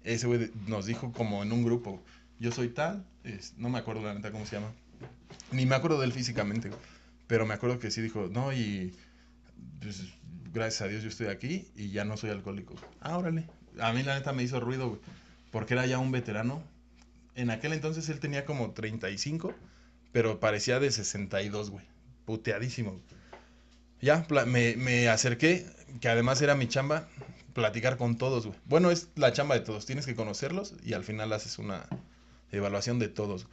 [0.03, 2.03] Ese güey nos dijo como en un grupo,
[2.41, 4.73] yo soy tal, es- no me acuerdo la neta cómo se llama.
[5.53, 6.71] Ni me acuerdo de él físicamente.
[7.27, 8.95] Pero me acuerdo que sí dijo, no, y
[9.81, 10.03] pues,
[10.53, 12.75] gracias a Dios yo estoy aquí y ya no soy alcohólico.
[13.01, 13.49] Ah, órale.
[13.81, 15.01] A mí la neta me hizo ruido, güey.
[15.51, 16.63] Porque era ya un veterano.
[17.35, 19.55] En aquel entonces él tenía como 35,
[20.13, 21.85] pero parecía de 62, güey.
[22.25, 23.01] Puteadísimo.
[24.01, 25.67] Ya, me, me acerqué,
[26.01, 27.09] que además era mi chamba,
[27.53, 28.59] platicar con todos, güey.
[28.67, 29.87] Bueno, es la chamba de todos.
[29.87, 31.87] Tienes que conocerlos y al final haces una
[32.53, 33.47] evaluación de todos.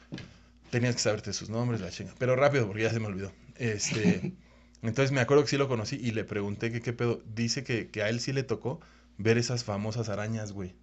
[0.70, 2.14] Tenías que saberte sus nombres, la chinga.
[2.18, 3.32] Pero rápido, porque ya se me olvidó.
[3.56, 4.32] Este,
[4.82, 7.22] entonces me acuerdo que sí lo conocí y le pregunté que qué pedo.
[7.34, 8.80] Dice que, que a él sí le tocó
[9.18, 10.74] ver esas famosas arañas, güey.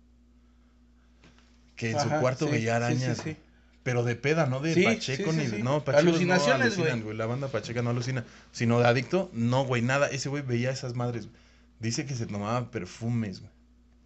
[1.75, 3.17] Que en su cuarto sí, veía sí, sí, arañas.
[3.17, 3.23] sí.
[3.23, 3.37] güey.
[3.83, 5.57] Pero de peda, no de Sí, Pacheco sí, sí, ni de.
[5.57, 5.63] sí.
[5.63, 7.01] No, Pacheco Alucinaciones, no alucinan, güey.
[7.03, 7.17] güey.
[7.17, 8.25] La banda Pacheca no alucina.
[8.51, 10.07] Sino de adicto, no, güey, nada.
[10.07, 11.25] Ese güey veía esas madres.
[11.27, 11.37] güey.
[11.79, 13.51] Dice que se tomaba perfumes, güey.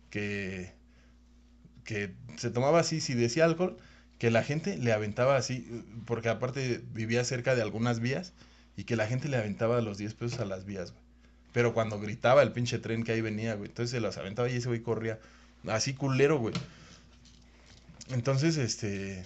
[0.09, 0.73] Que.
[1.83, 3.77] Que se tomaba así, si decía alcohol,
[4.19, 5.83] que la gente le aventaba así.
[6.05, 8.33] Porque aparte vivía cerca de algunas vías.
[8.75, 11.03] Y que la gente le aventaba los 10 pesos a las vías, güey.
[11.51, 13.69] Pero cuando gritaba el pinche tren que ahí venía, güey.
[13.69, 15.19] Entonces se los aventaba y ese güey corría.
[15.67, 16.55] Así culero, güey.
[18.09, 19.25] Entonces, este.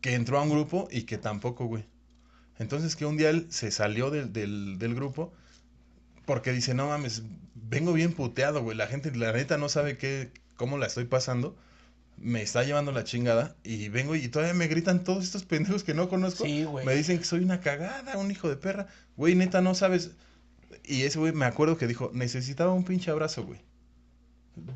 [0.00, 1.84] Que entró a un grupo y que tampoco, güey.
[2.58, 5.32] Entonces que un día él se salió del, del, del grupo
[6.24, 7.22] porque dice, no mames,
[7.54, 8.76] vengo bien puteado, güey.
[8.76, 11.56] La gente, la neta, no sabe qué, cómo la estoy pasando.
[12.16, 15.94] Me está llevando la chingada y vengo y todavía me gritan todos estos pendejos que
[15.94, 16.44] no conozco.
[16.44, 16.86] Sí, güey.
[16.86, 18.86] Me dicen que soy una cagada, un hijo de perra.
[19.16, 20.12] Güey, neta, no sabes.
[20.84, 23.60] Y ese güey me acuerdo que dijo, necesitaba un pinche abrazo, güey.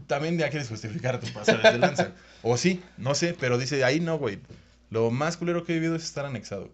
[0.06, 2.12] También ya quieres justificar tus pasajes de lanza.
[2.42, 4.40] o sí, no sé, pero dice, ahí no, güey.
[4.90, 6.70] Lo más culero que he vivido es estar anexado.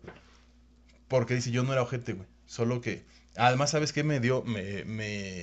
[1.08, 2.28] Porque dice, yo no era ojete, güey.
[2.46, 3.04] Solo que,
[3.36, 4.42] además, ¿sabes qué me dio?
[4.42, 5.42] Me, me,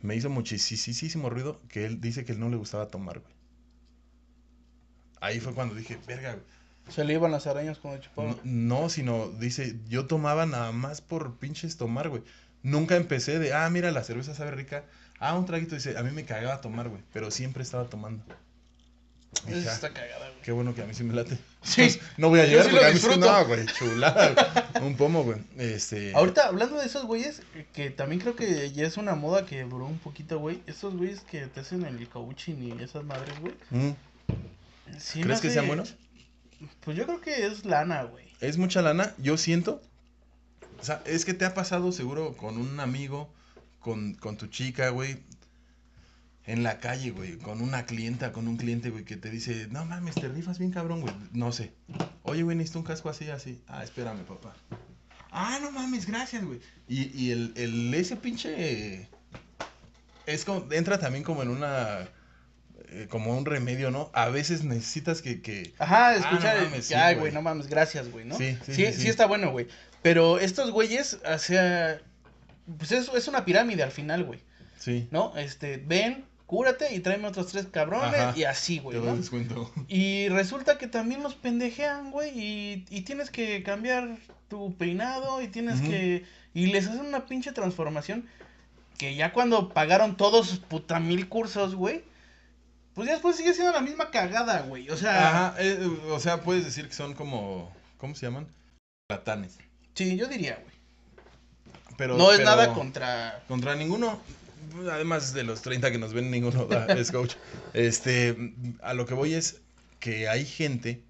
[0.00, 3.32] me hizo muchísimo ruido que él dice que él no le gustaba tomar, güey.
[5.22, 6.44] Ahí fue cuando dije, verga, güey.
[6.90, 8.30] Se le iban las arañas cuando chupaba.
[8.44, 12.22] No, no, sino dice, yo tomaba nada más por pinches tomar, güey.
[12.64, 14.84] Nunca empecé de, ah, mira, la cerveza sabe rica.
[15.20, 17.02] Ah, un traguito, dice, a mí me cagaba tomar, güey.
[17.12, 18.24] Pero siempre estaba tomando.
[19.46, 20.42] Dije, Eso "Ah, está cagada, güey.
[20.42, 21.38] Qué bueno que a mí sí me late.
[21.62, 21.82] Sí.
[21.82, 23.66] Pues, no voy a llegar sí porque lo a mí sí no, güey.
[23.66, 24.34] Chulada.
[24.74, 24.84] güey.
[24.86, 25.38] Un pomo, güey.
[25.56, 26.12] Este.
[26.14, 27.40] Ahorita, hablando de esos güeyes,
[27.72, 30.60] que también creo que ya es una moda que duró un poquito, güey.
[30.66, 33.54] Esos güeyes que te hacen el coaching y esas madres, güey.
[33.70, 33.92] mm,
[34.98, 35.96] Sí, ¿Crees no que sean buenos?
[36.80, 38.26] Pues yo creo que es lana, güey.
[38.40, 39.82] Es mucha lana, yo siento.
[40.80, 43.32] O sea, es que te ha pasado seguro con un amigo,
[43.80, 45.22] con, con tu chica, güey.
[46.44, 49.84] En la calle, güey, con una clienta, con un cliente, güey, que te dice, no
[49.84, 51.14] mames, te rifas bien cabrón, güey.
[51.32, 51.72] No sé.
[52.24, 53.62] Oye, güey, necesito un casco así, así.
[53.68, 54.56] Ah, espérame, papá.
[55.30, 56.60] Ah, no mames, gracias, güey.
[56.88, 59.08] Y, y el, el, ese pinche...
[60.26, 62.08] Es como, entra también como en una...
[62.88, 64.10] eh, como un remedio, ¿no?
[64.12, 65.40] A veces necesitas que...
[65.42, 67.32] que Ajá, Ah, escuchar no mames, que, sí, ay, güey.
[67.32, 68.36] no mames, gracias, güey, ¿no?
[68.36, 69.08] Sí, sí, sí, sí, sí sí.
[69.08, 69.68] está bueno, güey.
[70.02, 72.00] Pero estos güeyes, o sea,
[72.78, 74.40] pues es, es una pirámide al final, güey,
[74.78, 75.32] sí, ¿no?
[75.36, 78.34] Este, ven, cúrate y tráeme otros tres cabrones Ajá.
[78.36, 79.16] y así, güey, ¿no?
[79.16, 79.70] descuento.
[79.88, 84.16] Y resulta que también los pendejean, güey, y, y tienes que cambiar
[84.48, 86.24] tu peinado y tienes que...
[86.54, 88.26] Y les hacen una pinche transformación
[88.98, 92.04] que ya cuando pagaron todos sus puta mil cursos, güey,
[92.94, 94.88] pues ya después sigue siendo la misma cagada, güey.
[94.90, 95.78] O sea, Ajá, eh,
[96.08, 98.46] o sea, puedes decir que son como, ¿cómo se llaman?
[99.08, 99.58] Platanes.
[99.94, 100.72] sí, yo diría, güey.
[101.96, 103.42] Pero, no es pero nada contra...
[103.48, 104.20] Contra ninguno.
[104.90, 107.34] Además de los 30 que nos ven, ninguno da- es coach.
[107.74, 109.60] Este, a lo que voy es
[110.00, 111.02] que hay gente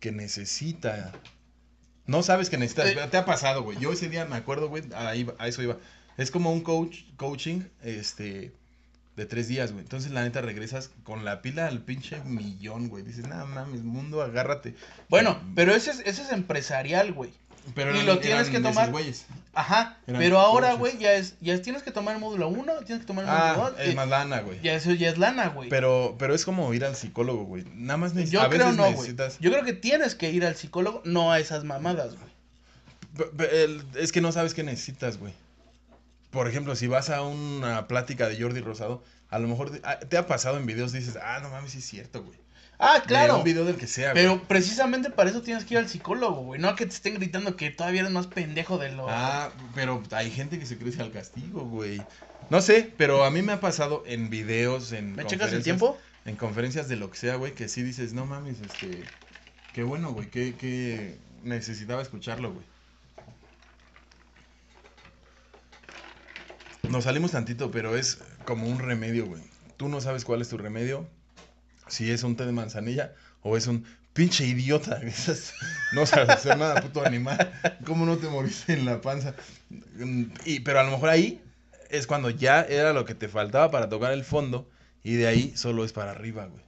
[0.00, 1.12] que necesita.
[2.06, 2.88] No sabes que necesitas.
[2.88, 3.08] Eh.
[3.10, 3.78] Te ha pasado, güey.
[3.78, 4.84] Yo ese día me acuerdo, güey.
[4.94, 5.76] Ahí, a eso iba.
[6.16, 8.52] Es como un coach, coaching, este,
[9.16, 9.84] de tres días, güey.
[9.84, 13.04] Entonces, la neta, regresas con la pila al pinche millón, güey.
[13.04, 14.74] Dices, nada mames, mundo, agárrate.
[15.08, 17.30] Bueno, pero ese es, ese es empresarial, güey.
[17.74, 19.24] Pero y eran- lo tienes que tomar- güeyes.
[19.54, 22.74] Ajá, Eran pero ahora, güey, ya es, ya es- tienes que tomar el módulo 1,
[22.84, 23.80] tienes que tomar el Ah, módulo 2.
[23.88, 24.60] es más lana, güey.
[24.62, 25.70] Ya eso ya es lana, güey.
[25.70, 27.64] Pero, pero es como ir al psicólogo, güey.
[27.74, 29.38] Nada más neces- Yo a creo veces no, necesitas.
[29.38, 32.34] Yo creo que tienes que ir al psicólogo, no a esas mamadas, güey.
[33.96, 35.32] Es que no sabes qué necesitas, güey.
[36.34, 39.98] Por ejemplo, si vas a una plática de Jordi Rosado, a lo mejor te- ah,
[40.00, 42.38] te ha pasado en videos, dices, ah, no mames, sí es cierto, güey.
[42.78, 43.38] Ah, De claro.
[43.38, 44.22] un video del que sea, güey.
[44.24, 46.60] Pero precisamente para eso tienes que ir al psicólogo, güey.
[46.60, 49.06] No a que te estén gritando que todavía eres más pendejo de lo.
[49.08, 52.02] Ah, pero hay gente que se crece al castigo, güey.
[52.50, 55.96] No sé, pero a mí me ha pasado en videos, en ¿Me checas el tiempo?
[56.26, 59.04] En conferencias de lo que sea, güey, que sí dices, no mames, este,
[59.72, 62.66] qué bueno, güey, que, que necesitaba escucharlo, güey.
[66.90, 69.42] Nos salimos tantito, pero es como un remedio, güey.
[69.76, 71.06] Tú no sabes cuál es tu remedio,
[71.88, 75.00] si es un té de manzanilla o es un pinche idiota.
[75.92, 77.52] no sabes hacer nada, puto animal.
[77.84, 79.34] ¿Cómo no te moriste en la panza?
[80.44, 81.42] Y, pero a lo mejor ahí
[81.90, 84.68] es cuando ya era lo que te faltaba para tocar el fondo
[85.02, 86.62] y de ahí solo es para arriba, güey.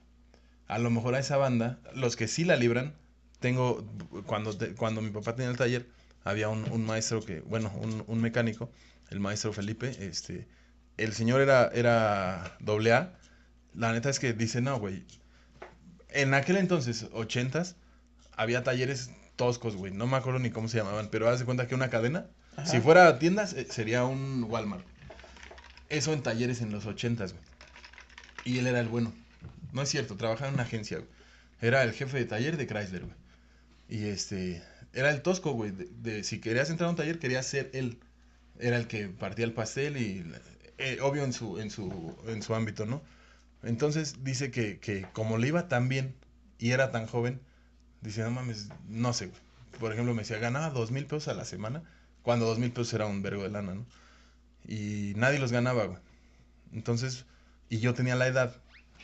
[0.67, 2.93] A lo mejor a esa banda, los que sí la libran,
[3.39, 3.85] tengo,
[4.25, 5.87] cuando, cuando mi papá tenía el taller,
[6.25, 8.69] había un, un maestro que, bueno, un, un mecánico,
[9.09, 10.47] el maestro Felipe, este,
[10.97, 13.13] el señor era, era doble A,
[13.73, 15.03] la neta es que dice, no, güey,
[16.09, 17.75] en aquel entonces, ochentas,
[18.35, 21.67] había talleres toscos, güey, no me acuerdo ni cómo se llamaban, pero haz de cuenta
[21.67, 22.65] que una cadena, Ajá.
[22.65, 24.85] si fuera tiendas, eh, sería un Walmart.
[25.89, 27.43] Eso en talleres en los ochentas, güey.
[28.45, 29.13] Y él era el bueno.
[29.73, 31.09] No es cierto, trabajaba en una agencia, güey.
[31.61, 33.15] Era el jefe de taller de Chrysler, güey.
[33.89, 34.61] Y este,
[34.93, 35.71] era el tosco, güey.
[35.71, 37.99] De, de- si querías entrar a un taller, querías ser él.
[38.59, 40.25] Era el que partía el pastel y,
[40.77, 43.01] eh, obvio, en su, en, su, en su ámbito, ¿no?
[43.63, 46.15] Entonces dice que, que como le iba tan bien
[46.59, 47.41] y era tan joven,
[48.01, 49.39] dice, no mames, no sé, güey.
[49.79, 51.83] Por ejemplo, me decía, ganaba dos mil pesos a la semana,
[52.23, 53.85] cuando dos mil pesos era un vergo de lana, ¿no?
[54.67, 55.99] Y nadie los ganaba, güey.
[56.73, 57.25] Entonces,
[57.69, 58.55] y yo tenía la edad.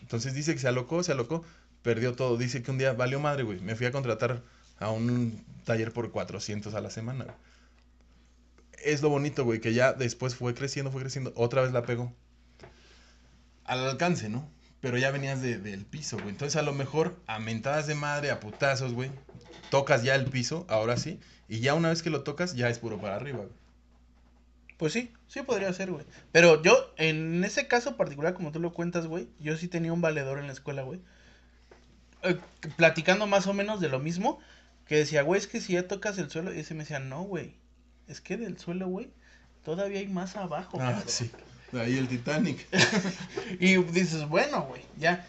[0.01, 1.43] Entonces dice que se alocó, se alocó,
[1.81, 2.37] perdió todo.
[2.37, 3.59] Dice que un día valió madre, güey.
[3.61, 4.43] Me fui a contratar
[4.79, 7.37] a un taller por 400 a la semana, güey.
[8.83, 11.33] Es lo bonito, güey, que ya después fue creciendo, fue creciendo.
[11.35, 12.13] Otra vez la pegó.
[13.65, 14.49] Al alcance, ¿no?
[14.81, 16.29] Pero ya venías de- del piso, güey.
[16.29, 19.09] Entonces, a lo mejor, a mentadas de madre, a putazos, güey.
[19.69, 21.19] Tocas ya el piso, ahora sí.
[21.47, 23.49] Y ya una vez que lo tocas, ya es puro para arriba, güey.
[24.77, 26.05] Pues sí, sí podría ser, güey.
[26.33, 30.01] Pero yo, en ese caso particular, como tú lo cuentas, güey, yo sí tenía un
[30.01, 30.99] valedor en la escuela, güey.
[32.23, 32.37] Eh,
[32.75, 34.39] platicando más o menos de lo mismo,
[34.85, 37.21] que decía, güey, es que si ya tocas el suelo, y ese me decía, no,
[37.23, 37.55] güey,
[38.07, 39.09] es que del suelo, güey,
[39.63, 40.77] todavía hay más abajo.
[40.81, 41.03] Ah, cabrón".
[41.07, 41.31] sí.
[41.73, 42.67] Ahí el Titanic.
[43.59, 45.25] Y dices, bueno, güey, ya.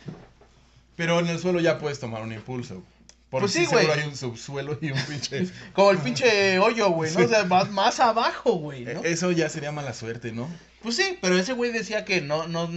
[0.97, 2.83] Pero en el suelo ya puedes tomar un impulso.
[3.31, 3.91] Porque Pues sí, güey.
[3.91, 5.49] hay un subsuelo y un pinche.
[5.73, 7.25] Como el pinche hoyo, güey, ¿no?
[7.25, 9.03] O sea, más, más abajo, güey, ¿no?
[9.03, 10.49] E- Eso ya sería mala suerte, ¿no?
[10.83, 12.69] Pues sí, pero ese güey decía que no, no,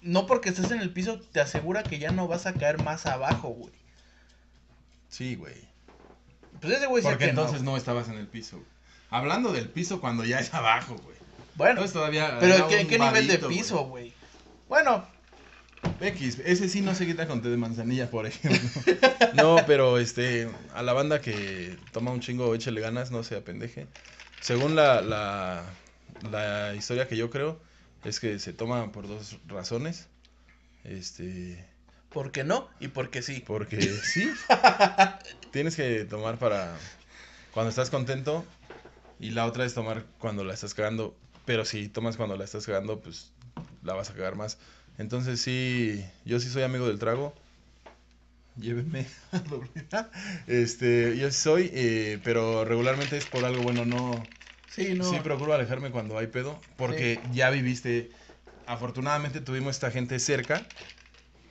[0.00, 3.04] no porque estés en el piso te asegura que ya no vas a caer más
[3.06, 3.72] abajo, güey.
[5.08, 5.54] Sí, güey.
[6.60, 7.42] Pues ese güey Porque que no.
[7.42, 7.76] entonces no.
[7.76, 8.56] estabas en el piso.
[8.58, 8.68] güey.
[9.10, 11.16] Hablando del piso cuando ya es abajo, güey.
[11.54, 12.36] Bueno, Entonces todavía.
[12.40, 14.12] pero ¿qué, qué nivel de piso, güey?
[14.68, 15.06] Bueno.
[16.00, 18.58] X, ese sí no se quita con té de manzanilla, por ejemplo.
[19.34, 23.86] no, pero este, a la banda que toma un chingo, échele ganas, no se apendeje.
[24.40, 25.64] Según la, la,
[26.30, 27.60] la historia que yo creo,
[28.04, 30.08] es que se toma por dos razones.
[30.84, 31.64] Este.
[32.16, 32.68] ¿por qué no?
[32.80, 33.42] Y porque sí.
[33.46, 34.32] Porque sí,
[35.52, 36.74] tienes que tomar para
[37.52, 38.42] cuando estás contento
[39.18, 42.66] y la otra es tomar cuando la estás cagando, pero si tomas cuando la estás
[42.66, 43.32] cagando, pues
[43.82, 44.58] la vas a cagar más.
[44.98, 47.34] Entonces sí, yo sí soy amigo del trago.
[48.58, 50.08] Llévenme a doble A.
[50.46, 54.28] Este, yo sí soy, eh, pero regularmente es por algo bueno, no.
[54.68, 55.04] Sí, no.
[55.04, 58.10] Sí, procuro alejarme cuando hay pedo, porque ya viviste.
[58.66, 60.66] Afortunadamente tuvimos esta gente cerca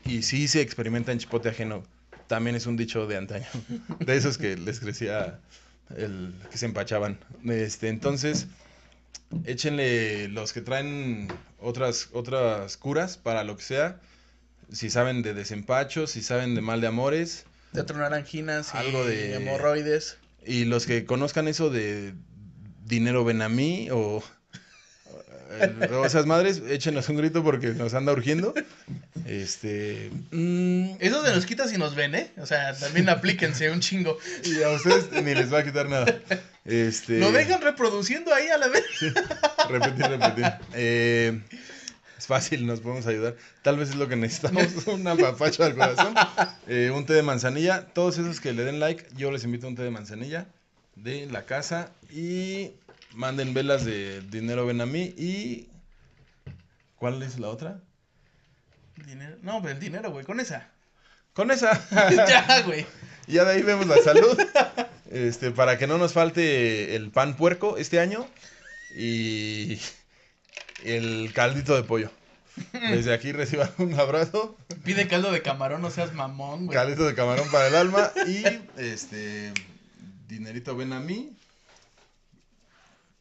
[0.03, 1.83] y sí se experimenta en chipote ajeno.
[2.27, 3.47] También es un dicho de antaño,
[3.99, 5.39] de esos que les crecía
[5.97, 7.17] el que se empachaban.
[7.45, 8.47] Este, entonces,
[9.45, 11.27] échenle los que traen
[11.59, 13.99] otras otras curas para lo que sea.
[14.71, 19.05] Si saben de desempacho, si saben de mal de amores, de tronar anginas y Algo
[19.05, 20.17] de- hemorroides.
[20.45, 22.13] y los que conozcan eso de
[22.85, 24.23] dinero ven a mí o,
[25.91, 28.53] o esas madres, échenos un grito porque nos anda urgiendo.
[29.25, 30.11] Este.
[30.31, 32.31] mm, Eso se nos quita si nos ven, ¿eh?
[32.37, 34.17] O sea, también aplíquense un chingo.
[34.43, 36.21] y a ustedes ni les va a quitar nada.
[36.63, 37.19] Este.
[37.19, 38.85] Lo dejan reproduciendo ahí a la vez.
[39.69, 40.45] Repetir, repetir.
[40.73, 41.41] Eh,
[42.17, 43.35] es fácil, nos podemos ayudar.
[43.63, 46.13] Tal vez es lo que necesitamos, una papacha al corazón.
[46.67, 47.87] Eh, un té de manzanilla.
[47.93, 50.45] Todos esos que le den like, yo les invito a un té de manzanilla
[50.95, 51.91] de la casa.
[52.11, 52.71] Y
[53.13, 55.67] manden velas de dinero ven a mí y...
[56.97, 57.81] ¿Cuál es la otra?
[58.97, 59.37] Dinero.
[59.41, 60.69] No, pero el dinero, güey, con esa.
[61.33, 61.81] Con esa.
[62.27, 62.85] ya, güey.
[63.27, 64.37] Ya de ahí vemos la salud.
[65.11, 68.27] Este, para que no nos falte el pan puerco este año
[68.97, 69.79] y
[70.83, 72.11] el caldito de pollo.
[72.71, 74.57] Desde aquí reciban un abrazo.
[74.83, 76.77] Pide caldo de camarón, no seas mamón, güey.
[76.77, 78.43] Caldito de camarón para el alma y
[78.77, 79.53] este
[80.27, 81.35] dinerito ven a mí.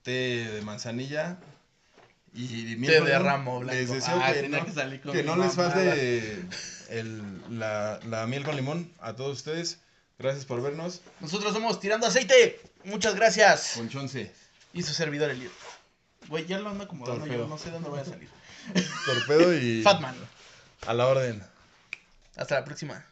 [0.03, 1.39] Té de manzanilla
[2.35, 3.75] y Té de ramo blanco.
[3.81, 6.43] Les deseo Ah, que no, que salir con que no les falte
[6.91, 9.79] el- la, la miel con limón a todos ustedes.
[10.19, 11.01] Gracias por vernos.
[11.21, 12.61] Nosotros somos Tirando Aceite.
[12.85, 13.73] Muchas gracias.
[13.77, 14.33] Conchonce.
[14.73, 15.53] Y su servidor, Elliot.
[16.29, 17.43] Güey, ya lo ando acomodando Torpedo.
[17.45, 17.49] yo.
[17.49, 18.29] No sé dónde voy a salir.
[19.07, 20.15] Torpedo y Fatman.
[20.87, 21.43] a la orden.
[22.37, 23.05] Hasta la próxima.